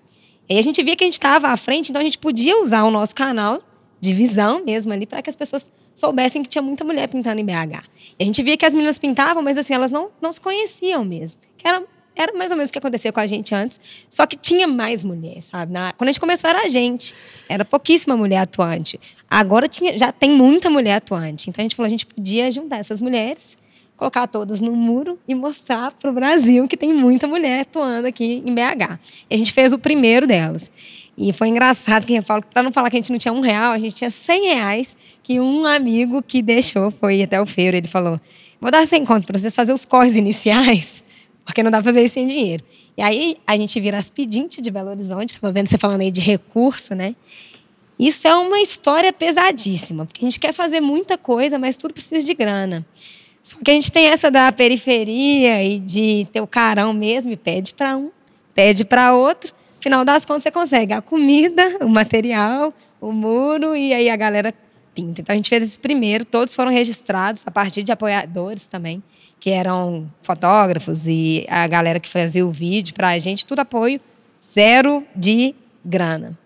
[0.47, 2.83] E a gente via que a gente estava à frente, então a gente podia usar
[2.83, 3.63] o nosso canal
[3.99, 7.45] de visão mesmo ali para que as pessoas soubessem que tinha muita mulher pintando em
[7.45, 7.83] BH.
[8.17, 11.05] E a gente via que as meninas pintavam, mas assim, elas não, não se conheciam
[11.05, 11.39] mesmo.
[11.57, 11.83] Que era,
[12.15, 15.03] era mais ou menos o que acontecia com a gente antes, só que tinha mais
[15.03, 15.71] mulher, sabe?
[15.71, 17.13] Na, quando a gente começou era a gente,
[17.47, 18.99] era pouquíssima mulher atuante.
[19.29, 21.49] Agora tinha, já tem muita mulher atuante.
[21.49, 23.57] Então a gente falou, a gente podia juntar essas mulheres,
[23.95, 28.41] colocar todas no muro e mostrar para o Brasil que tem muita mulher atuando aqui
[28.45, 28.97] em BH.
[29.29, 30.71] E a gente fez o primeiro delas.
[31.21, 33.41] E foi engraçado que eu falo, para não falar que a gente não tinha um
[33.41, 37.75] real, a gente tinha cem reais que um amigo que deixou foi até o feiro.
[37.75, 38.17] Ele falou:
[38.61, 41.03] vou dar 100 conto para vocês fazer os corres iniciais,
[41.43, 42.63] porque não dá para fazer isso sem dinheiro.
[42.95, 46.09] E aí a gente vira as pedintes de Belo Horizonte, estava vendo você falando aí
[46.09, 47.13] de recurso, né?
[47.99, 52.25] Isso é uma história pesadíssima, porque a gente quer fazer muita coisa, mas tudo precisa
[52.25, 52.85] de grana.
[53.43, 57.35] Só que a gente tem essa da periferia e de ter o carão mesmo e
[57.35, 58.09] pede para um,
[58.55, 63.93] pede para outro final das contas, você consegue a comida, o material, o muro e
[63.93, 64.53] aí a galera
[64.93, 65.21] pinta.
[65.21, 69.01] Então a gente fez esse primeiro, todos foram registrados a partir de apoiadores também,
[69.39, 73.99] que eram fotógrafos e a galera que fazia o vídeo para a gente, tudo apoio,
[74.43, 76.37] zero de grana.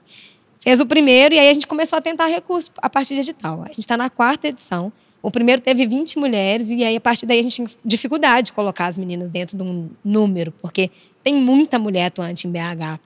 [0.59, 3.63] Fez o primeiro e aí a gente começou a tentar recursos a partir de edital.
[3.63, 4.93] A gente está na quarta edição.
[5.21, 8.53] O primeiro teve 20 mulheres e aí a partir daí a gente tinha dificuldade de
[8.53, 10.89] colocar as meninas dentro de um número, porque
[11.23, 12.99] tem muita mulher atuante em BH.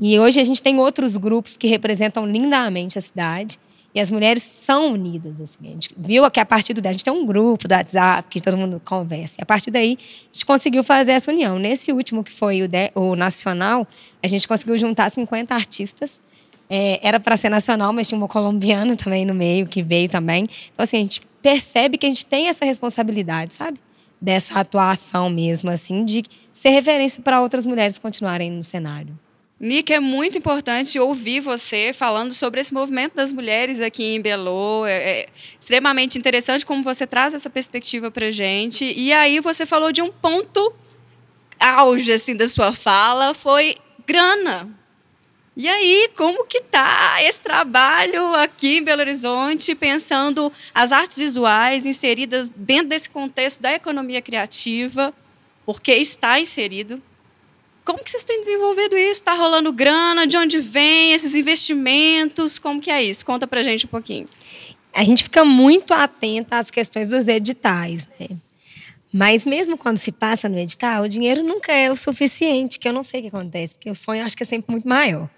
[0.00, 3.58] E hoje a gente tem outros grupos que representam lindamente a cidade.
[3.94, 5.40] E as mulheres são unidas.
[5.40, 5.58] Assim.
[5.62, 8.40] A gente viu que a partir do a gente tem um grupo do WhatsApp que
[8.40, 9.36] todo mundo conversa.
[9.40, 11.58] E a partir daí, a gente conseguiu fazer essa união.
[11.58, 13.86] Nesse último, que foi o, de, o nacional,
[14.22, 16.20] a gente conseguiu juntar 50 artistas.
[16.68, 20.48] É, era para ser nacional, mas tinha uma colombiana também no meio, que veio também.
[20.72, 23.78] Então, assim, a gente percebe que a gente tem essa responsabilidade, sabe?
[24.20, 29.18] dessa atuação mesmo, assim, de ser referência para outras mulheres continuarem no cenário.
[29.60, 34.86] Nica, é muito importante ouvir você falando sobre esse movimento das mulheres aqui em Belo.
[34.86, 35.28] É, é
[35.60, 38.90] extremamente interessante como você traz essa perspectiva para gente.
[38.96, 40.72] E aí você falou de um ponto
[41.58, 44.66] auge assim da sua fala, foi grana.
[45.54, 51.84] E aí, como que tá esse trabalho aqui em Belo Horizonte, pensando as artes visuais
[51.84, 55.12] inseridas dentro desse contexto da economia criativa,
[55.66, 57.02] porque está inserido?
[57.90, 59.20] Como que vocês têm desenvolvido isso?
[59.20, 60.24] Está rolando grana?
[60.24, 62.56] De onde vem esses investimentos?
[62.56, 63.26] Como que é isso?
[63.26, 64.28] Conta pra gente um pouquinho.
[64.94, 68.28] A gente fica muito atenta às questões dos editais, né?
[69.12, 72.92] Mas mesmo quando se passa no edital, o dinheiro nunca é o suficiente, que eu
[72.92, 75.28] não sei o que acontece, porque o sonho acho que é sempre muito maior.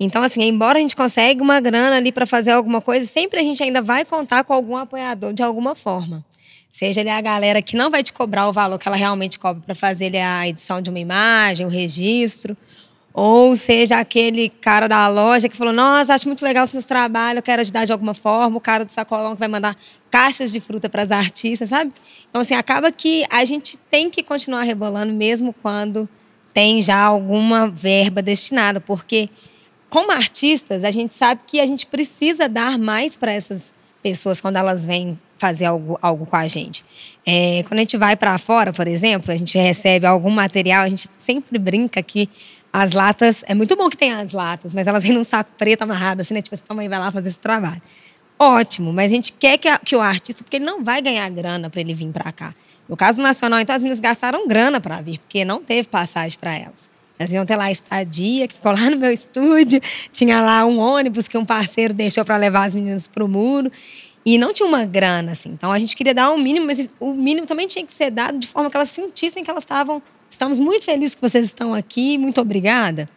[0.00, 3.42] Então, assim, embora a gente consiga uma grana ali para fazer alguma coisa, sempre a
[3.44, 6.26] gente ainda vai contar com algum apoiador de alguma forma.
[6.74, 9.62] Seja ele a galera que não vai te cobrar o valor que ela realmente cobra
[9.64, 12.56] para fazer a edição de uma imagem, o registro,
[13.12, 17.40] ou seja aquele cara da loja que falou: Nossa, acho muito legal o seu trabalho,
[17.40, 18.56] quero ajudar de alguma forma.
[18.56, 19.76] O cara do sacolão que vai mandar
[20.10, 21.92] caixas de fruta para as artistas, sabe?
[22.28, 26.08] Então, assim, acaba que a gente tem que continuar rebolando mesmo quando
[26.52, 29.30] tem já alguma verba destinada, porque
[29.88, 33.72] como artistas, a gente sabe que a gente precisa dar mais para essas
[34.04, 36.84] pessoas quando elas vêm fazer algo, algo com a gente.
[37.26, 40.88] É, quando a gente vai para fora, por exemplo, a gente recebe algum material, a
[40.88, 42.28] gente sempre brinca que
[42.70, 45.82] as latas, é muito bom que tenha as latas, mas elas vêm num saco preto
[45.82, 46.42] amarrado, assim, né?
[46.42, 47.80] Tipo, essa mãe vai lá fazer esse trabalho.
[48.38, 51.28] Ótimo, mas a gente quer que, a, que o artista, porque ele não vai ganhar
[51.30, 52.54] grana para ele vir para cá.
[52.86, 56.54] No caso nacional, então as meninas gastaram grana para vir, porque não teve passagem para
[56.54, 56.90] elas.
[57.18, 59.80] Elas iam ter lá a estadia, que ficou lá no meu estúdio,
[60.12, 63.70] tinha lá um ônibus que um parceiro deixou para levar as meninas para o muro.
[64.26, 65.50] E não tinha uma grana, assim.
[65.50, 68.38] Então a gente queria dar um mínimo, mas o mínimo também tinha que ser dado
[68.38, 70.02] de forma que elas sentissem que elas estavam
[70.34, 73.08] Estamos muito felizes que vocês estão aqui, muito obrigada.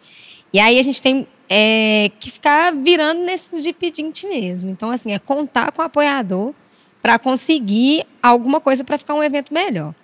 [0.53, 4.69] E aí a gente tem é, que ficar virando nesses de pedinte mesmo.
[4.69, 6.53] Então, assim, é contar com o apoiador
[7.01, 9.95] para conseguir alguma coisa para ficar um evento melhor.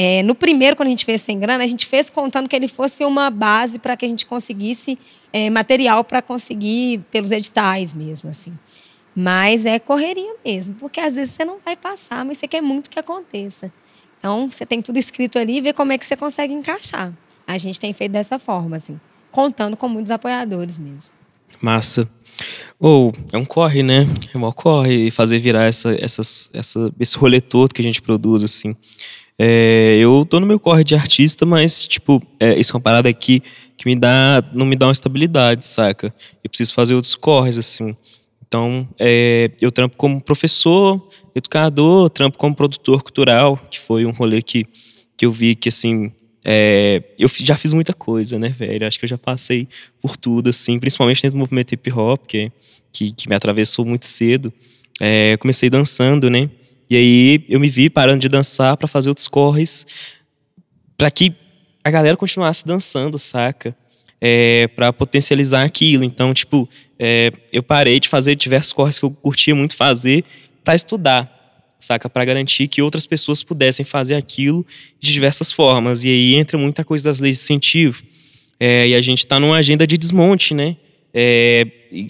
[0.00, 2.68] É, no primeiro, quando a gente fez sem grana, a gente fez contando que ele
[2.68, 4.96] fosse uma base para que a gente conseguisse
[5.32, 8.56] é, material para conseguir pelos editais mesmo, assim.
[9.12, 12.88] Mas é correria mesmo, porque às vezes você não vai passar, mas você quer muito
[12.88, 13.72] que aconteça.
[14.20, 17.12] Então, você tem tudo escrito ali e vê como é que você consegue encaixar.
[17.44, 19.00] A gente tem feito dessa forma, assim,
[19.32, 21.12] contando com muitos apoiadores mesmo.
[21.60, 22.08] Massa.
[22.78, 24.06] Ou oh, é um corre, né?
[24.32, 28.44] É um corre fazer virar essa, essas, essa, esse rolê todo que a gente produz,
[28.44, 28.76] assim.
[29.38, 33.08] É, eu tô no meu corre de artista, mas, tipo, é, isso é uma parada
[33.08, 33.40] aqui
[33.76, 36.12] que me dá, não me dá uma estabilidade, saca?
[36.42, 37.96] Eu preciso fazer outros corres, assim.
[38.46, 44.42] Então, é, eu trampo como professor, educador, trampo como produtor cultural, que foi um rolê
[44.42, 44.66] que,
[45.16, 46.10] que eu vi que, assim,
[46.44, 48.86] é, eu já fiz muita coisa, né, velho?
[48.86, 49.68] Acho que eu já passei
[50.00, 52.50] por tudo, assim, principalmente dentro do movimento hip hop, que,
[52.90, 54.52] que, que me atravessou muito cedo.
[55.00, 56.50] É, comecei dançando, né?
[56.90, 59.86] E aí eu me vi parando de dançar para fazer outros corres,
[60.96, 61.34] para que
[61.84, 63.76] a galera continuasse dançando, saca?
[64.20, 66.02] É, para potencializar aquilo.
[66.02, 70.24] Então, tipo, é, eu parei de fazer diversos corres que eu curtia muito fazer
[70.64, 72.10] para estudar, saca?
[72.10, 74.66] Para garantir que outras pessoas pudessem fazer aquilo
[74.98, 76.02] de diversas formas.
[76.02, 78.02] E aí entra muita coisa das leis de incentivo.
[78.58, 80.76] É, e a gente está numa agenda de desmonte, né?
[81.14, 81.66] É,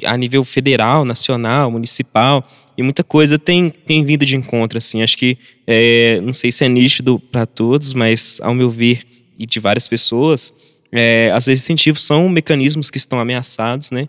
[0.07, 2.45] a nível federal, nacional, municipal,
[2.79, 5.03] e muita coisa tem, tem vindo de encontro, assim.
[5.03, 5.37] Acho que,
[5.67, 9.05] é, não sei se é nítido para todos, mas ao meu ver,
[9.37, 10.55] e de várias pessoas,
[10.93, 14.09] é, as leis de incentivo são mecanismos que estão ameaçados, né?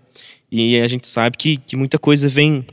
[0.52, 2.64] E a gente sabe que, que muita coisa vem,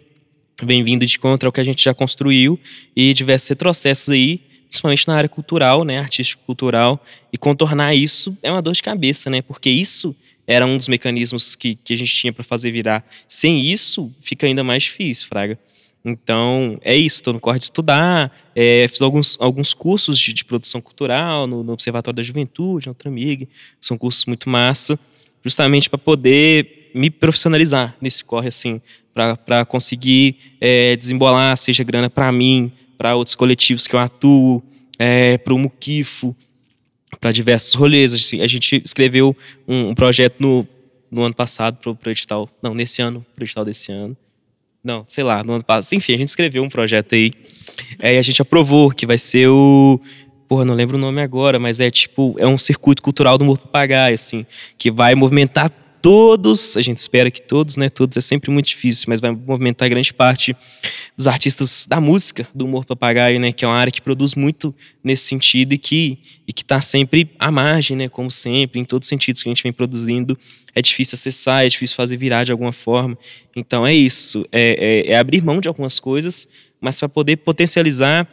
[0.63, 2.61] vem vindo de contra o que a gente já construiu
[2.95, 8.61] e diversos retrocessos aí, principalmente na área cultural, né, artístico-cultural, e contornar isso é uma
[8.61, 9.41] dor de cabeça, né?
[9.41, 10.15] Porque isso
[10.47, 13.03] era um dos mecanismos que, que a gente tinha para fazer virar.
[13.27, 15.59] Sem isso, fica ainda mais difícil, Fraga.
[16.09, 20.45] Então, é isso, estou no corre de estudar, é, fiz alguns, alguns cursos de, de
[20.45, 23.49] produção cultural no, no, Observatório da Juventude, na Ultramig,
[23.81, 24.97] são cursos muito massa,
[25.45, 28.81] justamente para poder me profissionalizar nesse corre, assim,
[29.12, 34.62] para conseguir é, desembolar, seja grana para mim, para outros coletivos que eu atuo,
[35.01, 36.37] é, para o Muquifo,
[37.21, 38.15] para diversos rolês.
[38.15, 39.37] Assim, a gente escreveu
[39.67, 40.69] um, um projeto no,
[41.11, 44.17] no ano passado para o edital, não, nesse ano, para o edital desse ano.
[44.87, 45.99] Não, sei lá, no ano passado.
[45.99, 47.33] Enfim, a gente escreveu um projeto aí.
[47.99, 50.01] É, e a gente aprovou, que vai ser o.
[50.47, 53.59] Porra, não lembro o nome agora, mas é tipo, é um circuito cultural do Morro
[53.59, 54.47] Papagaio, assim,
[54.79, 55.69] que vai movimentar
[56.07, 57.88] todos, a gente espera que todos, né?
[57.88, 60.57] Todos é sempre muito difícil, mas vai movimentar grande parte
[61.17, 63.50] dos artistas da música, do humor papagaio, né?
[63.50, 67.29] Que é uma área que produz muito nesse sentido e que e que está sempre
[67.40, 68.09] à margem, né?
[68.09, 70.38] Como sempre, em todos os sentidos que a gente vem produzindo,
[70.77, 73.19] é difícil acessar, é difícil fazer virar de alguma forma.
[73.57, 76.46] Então é isso, é, é, é abrir mão de algumas coisas,
[76.81, 78.29] mas para poder potencializar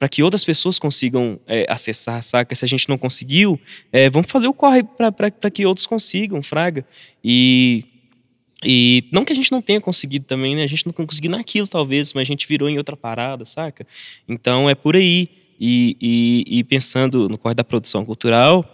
[0.00, 2.54] para que outras pessoas consigam é, acessar, saca?
[2.54, 3.60] Se a gente não conseguiu,
[3.92, 6.86] é, vamos fazer o corre para que outros consigam, fraga.
[7.22, 7.84] E,
[8.64, 10.62] e não que a gente não tenha conseguido também, né?
[10.62, 13.86] A gente não conseguiu naquilo, talvez, mas a gente virou em outra parada, saca?
[14.26, 15.28] Então é por aí.
[15.60, 18.64] E, e, e pensando no corre da produção cultural,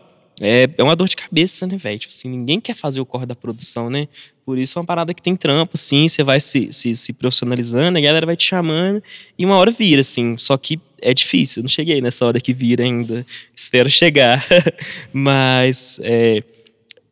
[0.41, 1.99] é, é uma dor de cabeça, né, velho?
[1.99, 4.07] Tipo assim, ninguém quer fazer o corre da produção, né?
[4.47, 7.99] Por isso é uma parada que tem trampo, sim, você vai se, se, se profissionalizando,
[7.99, 9.03] a galera vai te chamando
[9.37, 10.37] e uma hora vira, assim.
[10.37, 13.27] Só que é difícil, não cheguei nessa hora que vira ainda.
[13.57, 14.47] Espero chegar.
[15.13, 16.45] Mas é,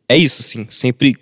[0.09, 1.16] é isso, assim, sempre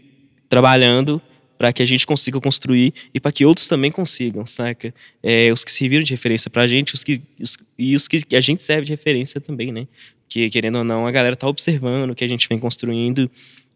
[0.50, 1.20] trabalhando
[1.56, 4.92] para que a gente consiga construir e para que outros também consigam, saca?
[5.22, 8.36] É, os que serviram de referência para a gente os que, os, e os que
[8.36, 9.88] a gente serve de referência também, né?
[10.28, 13.30] Que, querendo ou não, a galera tá observando o que a gente vem construindo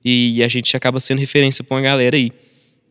[0.08, 2.30] e a gente acaba sendo referência para uma galera aí.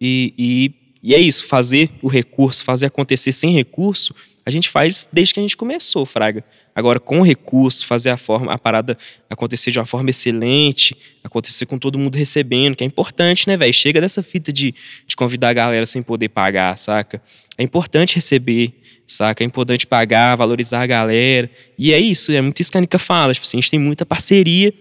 [0.01, 4.13] E, e, e, é isso, fazer o recurso, fazer acontecer sem recurso,
[4.45, 6.43] a gente faz desde que a gente começou, Fraga.
[6.75, 8.97] Agora, com recurso, fazer a, forma, a parada
[9.29, 13.73] acontecer de uma forma excelente, acontecer com todo mundo recebendo, que é importante, né, velho?
[13.73, 14.75] Chega dessa fita de,
[15.07, 17.21] de convidar a galera sem poder pagar, saca?
[17.57, 18.73] É importante receber,
[19.07, 19.43] saca?
[19.43, 21.49] É importante pagar, valorizar a galera.
[21.77, 23.33] E é isso, é muito isso que a Nica fala.
[23.33, 24.73] Tipo assim, a gente tem muita parceria,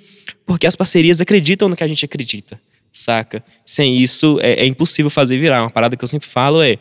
[0.46, 2.60] porque as parcerias acreditam no que a gente acredita,
[2.92, 3.44] saca?
[3.64, 5.62] Sem isso, é, é impossível fazer virar.
[5.62, 6.78] Uma parada que eu sempre falo é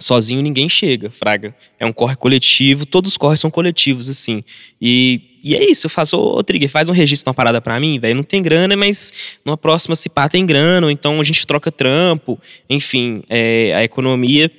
[0.00, 1.54] sozinho ninguém chega, fraga.
[1.78, 4.44] É um corre coletivo, todos os corres são coletivos, assim.
[4.80, 7.98] E, e é isso, eu faço, ô Trigger, faz um registro, uma parada pra mim,
[7.98, 8.14] velho.
[8.14, 11.72] Não tem grana, mas numa próxima se pá tem grana, ou então a gente troca
[11.72, 12.38] trampo.
[12.70, 14.50] Enfim, é, a economia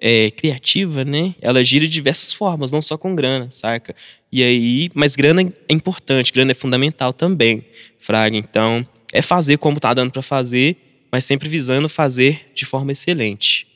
[0.00, 1.34] é, criativa, né?
[1.40, 3.94] Ela gira de diversas formas, não só com grana, saca?
[4.30, 7.64] E aí, mas grana é importante, grana é fundamental também,
[7.98, 8.36] fraga.
[8.36, 10.76] Então, é fazer como tá dando para fazer,
[11.10, 13.66] mas sempre visando fazer de forma excelente.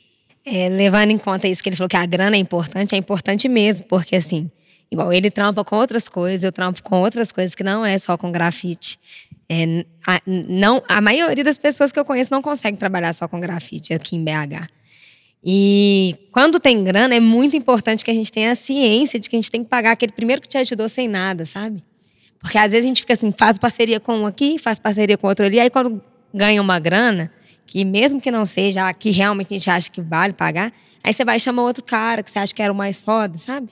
[0.45, 3.47] É, levando em conta isso que ele falou que a grana é importante, é importante
[3.47, 4.49] mesmo, porque assim,
[4.91, 8.17] igual ele trampa com outras coisas, eu trampo com outras coisas que não é só
[8.17, 8.99] com grafite.
[9.47, 13.39] É, a, não, a maioria das pessoas que eu conheço não consegue trabalhar só com
[13.39, 14.69] grafite aqui em BH.
[15.43, 19.35] E quando tem grana, é muito importante que a gente tenha a ciência de que
[19.35, 21.83] a gente tem que pagar aquele primeiro que te ajudou sem nada, sabe?
[22.41, 25.27] Porque às vezes a gente fica assim, faz parceria com um aqui, faz parceria com
[25.27, 26.01] outro ali, aí quando
[26.33, 27.31] ganha uma grana,
[27.65, 30.73] que mesmo que não seja a que realmente a gente acha que vale pagar,
[31.03, 33.37] aí você vai e chama outro cara que você acha que era o mais foda,
[33.37, 33.69] sabe?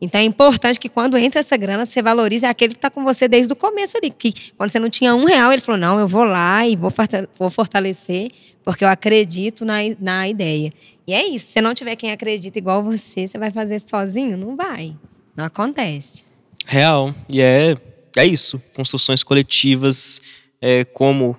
[0.00, 3.28] Então é importante que quando entra essa grana, você valorize aquele que está com você
[3.28, 4.10] desde o começo ali.
[4.10, 7.50] Que quando você não tinha um real, ele falou: não, eu vou lá e vou
[7.50, 8.30] fortalecer,
[8.64, 10.72] porque eu acredito na, na ideia.
[11.06, 11.52] E é isso.
[11.52, 14.36] Se não tiver quem acredita igual você, você vai fazer sozinho?
[14.36, 14.96] Não vai.
[15.36, 16.24] Não acontece.
[16.64, 17.14] Real.
[17.28, 17.76] E é,
[18.16, 18.62] é isso.
[18.74, 20.22] Construções coletivas,
[20.60, 21.36] é como,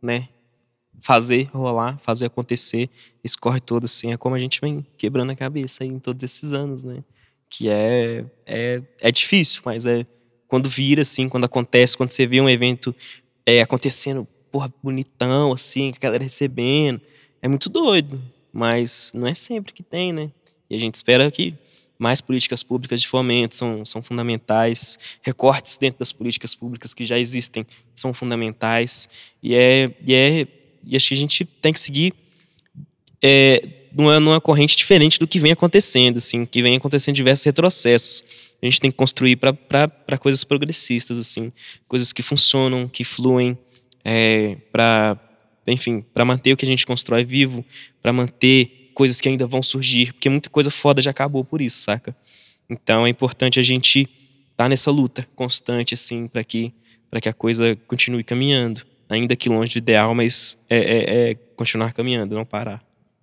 [0.00, 0.28] né?
[1.02, 2.88] Fazer rolar, fazer acontecer,
[3.24, 4.12] escorre todo assim.
[4.12, 7.02] É como a gente vem quebrando a cabeça em todos esses anos, né?
[7.50, 10.06] Que é, é, é difícil, mas é
[10.46, 12.94] quando vira, assim, quando acontece, quando você vê um evento
[13.44, 17.00] é, acontecendo, porra, bonitão, assim, a galera recebendo.
[17.42, 18.22] É muito doido.
[18.52, 20.30] Mas não é sempre que tem, né?
[20.68, 21.54] E a gente espera que
[22.00, 27.18] mais políticas públicas de fomento são, são fundamentais, recortes dentro das políticas públicas que já
[27.18, 29.06] existem são fundamentais,
[29.42, 30.46] e, é, e, é,
[30.82, 32.14] e acho que a gente tem que seguir
[33.22, 38.24] é, numa, numa corrente diferente do que vem acontecendo, assim, que vem acontecendo diversos retrocessos.
[38.62, 41.52] A gente tem que construir para coisas progressistas, assim,
[41.88, 43.56] coisas que funcionam, que fluem,
[44.04, 45.18] é, para
[45.66, 47.64] enfim, para manter o que a gente constrói vivo,
[48.02, 51.82] para manter coisas que ainda vão surgir, porque muita coisa foda já acabou por isso,
[51.82, 52.14] saca?
[52.68, 56.72] Então é importante a gente estar tá nessa luta constante, assim, para que,
[57.20, 58.82] que a coisa continue caminhando.
[59.08, 62.80] Ainda que longe do ideal, mas é, é, é continuar caminhando, não parar.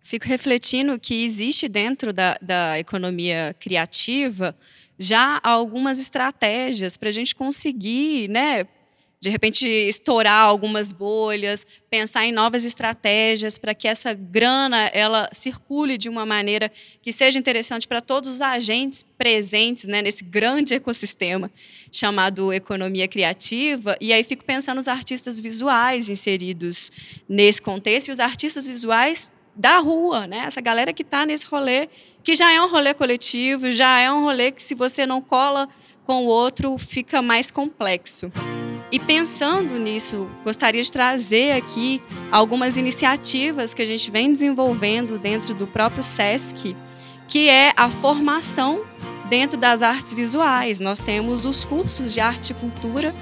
[0.08, 4.58] Fico refletindo que existe dentro da, da economia criativa
[4.98, 8.66] já algumas estratégias para a gente conseguir né,
[9.20, 15.98] de repente estourar algumas bolhas, pensar em novas estratégias para que essa grana ela circule
[15.98, 21.52] de uma maneira que seja interessante para todos os agentes presentes né, nesse grande ecossistema
[21.92, 23.98] chamado economia criativa.
[24.00, 26.94] E aí fico pensando nos artistas visuais inseridos
[27.28, 30.44] nesse contexto e os artistas visuais da rua, né?
[30.46, 31.90] Essa galera que está nesse rolê,
[32.24, 35.68] que já é um rolê coletivo, já é um rolê que se você não cola
[36.06, 38.32] com o outro, fica mais complexo.
[38.92, 42.02] E pensando nisso, gostaria de trazer aqui
[42.32, 46.76] algumas iniciativas que a gente vem desenvolvendo dentro do próprio SESC,
[47.28, 48.86] que é a formação
[49.28, 50.80] dentro das artes visuais.
[50.80, 53.14] Nós temos os cursos de arte e cultura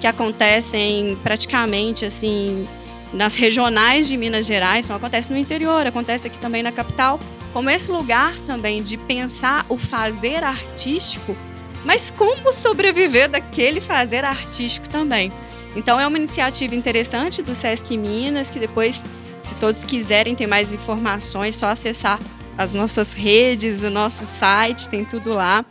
[0.00, 2.66] que acontecem praticamente assim
[3.12, 7.20] nas regionais de Minas Gerais, não acontece no interior, acontece aqui também na capital,
[7.52, 11.36] como esse lugar também de pensar o fazer artístico
[11.84, 15.32] mas como sobreviver daquele fazer artístico também?
[15.74, 19.02] Então é uma iniciativa interessante do Sesc Minas, que depois,
[19.40, 22.20] se todos quiserem ter mais informações, só acessar
[22.56, 25.64] as nossas redes, o nosso site, tem tudo lá.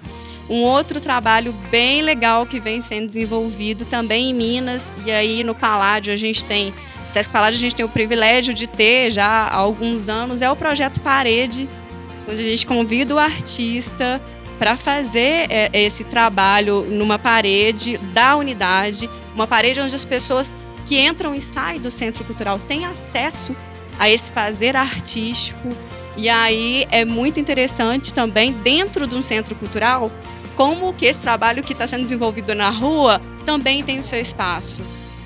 [0.50, 5.56] Um outro trabalho bem legal que vem sendo desenvolvido também em Minas, e aí no
[5.56, 6.74] Paládio a gente tem,
[7.12, 10.50] no Sesc Paládio a gente tem o privilégio de ter já há alguns anos, é
[10.50, 11.68] o projeto Parede,
[12.26, 14.22] onde a gente convida o artista
[14.58, 20.56] para fazer é, esse trabalho numa parede da unidade, uma parede onde as pessoas
[20.86, 23.54] que entram e saem do centro cultural têm acesso
[24.00, 25.68] a esse fazer artístico.
[26.16, 30.10] E aí é muito interessante também, dentro de um centro cultural,
[30.56, 34.82] como que esse trabalho que está sendo desenvolvido na rua também tem o seu espaço.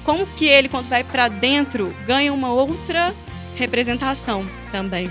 [0.05, 3.13] Como que ele, quando vai para dentro, ganha uma outra
[3.55, 5.09] representação também.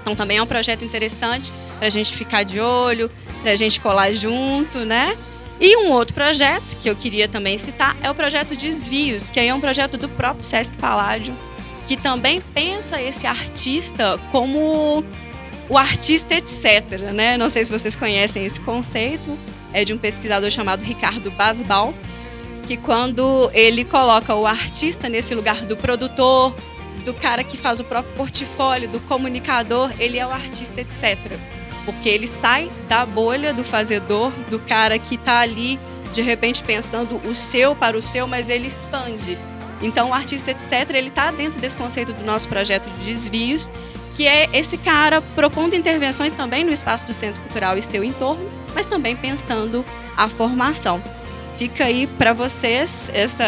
[0.00, 3.10] Então também é um projeto interessante para a gente ficar de olho,
[3.42, 5.16] para a gente colar junto, né?
[5.60, 9.48] E um outro projeto que eu queria também citar é o projeto Desvios, que aí
[9.48, 11.34] é um projeto do próprio Sesc Paládio,
[11.86, 15.04] que também pensa esse artista como
[15.68, 17.36] o artista etc, né?
[17.36, 19.38] Não sei se vocês conhecem esse conceito,
[19.72, 21.94] é de um pesquisador chamado Ricardo Basbal,
[22.64, 26.54] que quando ele coloca o artista nesse lugar do produtor,
[27.04, 31.38] do cara que faz o próprio portfólio, do comunicador, ele é o artista, etc.
[31.84, 35.78] Porque ele sai da bolha do fazedor, do cara que está ali
[36.12, 39.36] de repente pensando o seu para o seu, mas ele expande.
[39.82, 43.70] Então, o artista, etc., ele está dentro desse conceito do nosso projeto de desvios,
[44.12, 48.48] que é esse cara propondo intervenções também no espaço do Centro Cultural e seu entorno,
[48.72, 49.84] mas também pensando
[50.16, 51.02] a formação.
[51.56, 53.44] Fica aí para vocês essa,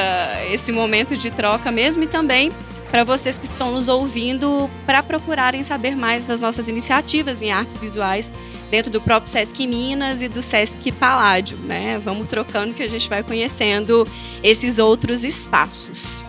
[0.51, 2.53] esse momento de troca mesmo e também
[2.91, 7.79] para vocês que estão nos ouvindo para procurarem saber mais das nossas iniciativas em artes
[7.79, 8.33] visuais
[8.71, 12.01] dentro do próprio Sesc Minas e do Sesc Paládio, né?
[12.05, 14.07] Vamos trocando que a gente vai conhecendo
[14.43, 16.25] esses outros espaços.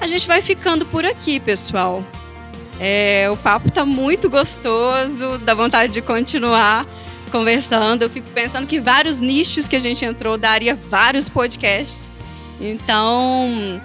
[0.00, 2.04] A gente vai ficando por aqui, pessoal.
[2.78, 6.86] É, o papo está muito gostoso, dá vontade de continuar
[7.30, 8.02] conversando.
[8.02, 12.10] Eu fico pensando que vários nichos que a gente entrou daria vários podcasts.
[12.60, 13.80] Então,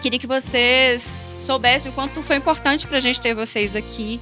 [0.00, 4.18] Queria que vocês soubessem o quanto foi importante para a gente ter vocês aqui.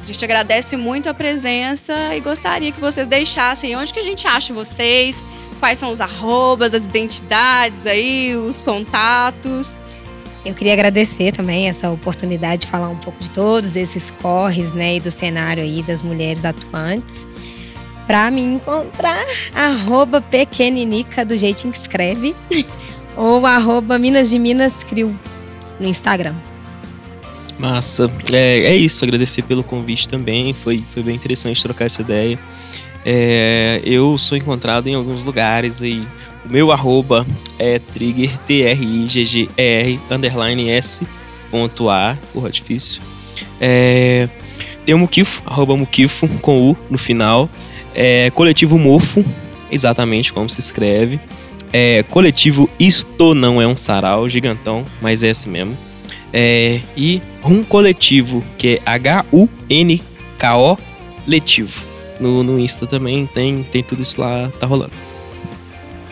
[0.00, 4.28] A gente agradece muito a presença e gostaria que vocês deixassem onde que a gente
[4.28, 5.22] acha vocês,
[5.58, 9.76] quais são os arrobas, as identidades aí, os contatos.
[10.46, 14.96] Eu queria agradecer também essa oportunidade de falar um pouco de todos esses corres, né,
[14.96, 17.26] e do cenário aí das mulheres atuantes.
[18.08, 22.34] Para me encontrar, arroba pequeninica do jeitinho que escreve.
[23.14, 25.18] ou arroba Minas de Minas Crio
[25.78, 26.34] no Instagram.
[27.58, 28.10] Massa.
[28.32, 30.54] É, é isso, agradecer pelo convite também.
[30.54, 32.38] Foi, foi bem interessante trocar essa ideia.
[33.04, 36.02] É, eu sou encontrado em alguns lugares aí.
[36.48, 37.26] O meu arroba
[37.58, 41.06] é trigger, T-R-I-G-G-E-R, underline S,
[41.50, 43.02] ponto A, porra, difícil.
[43.60, 44.28] É,
[44.86, 47.50] tem o Mukifo, arroba Mukifo, com U no final.
[48.00, 49.24] É, coletivo Mofo,
[49.72, 51.18] exatamente como se escreve.
[51.72, 55.76] É, coletivo Isto Não É Um Sarau, gigantão, mas é esse mesmo.
[56.32, 60.78] É, e um coletivo, que é H-U-N-K-O
[61.26, 61.84] Letivo.
[62.20, 64.92] No, no Insta também tem, tem tudo isso lá, tá rolando.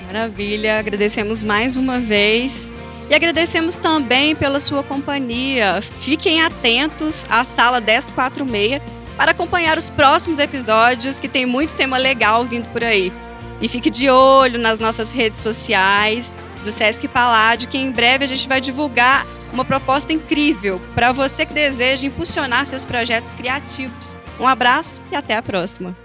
[0.09, 2.73] Maravilha, agradecemos mais uma vez.
[3.09, 5.81] E agradecemos também pela sua companhia.
[6.01, 12.45] Fiquem atentos à sala 1046 para acompanhar os próximos episódios, que tem muito tema legal
[12.45, 13.13] vindo por aí.
[13.61, 18.29] E fique de olho nas nossas redes sociais do Sesc Paládio, que em breve a
[18.29, 24.17] gente vai divulgar uma proposta incrível para você que deseja impulsionar seus projetos criativos.
[24.39, 25.97] Um abraço e até a próxima.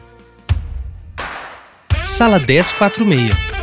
[2.04, 3.61] Sala 1046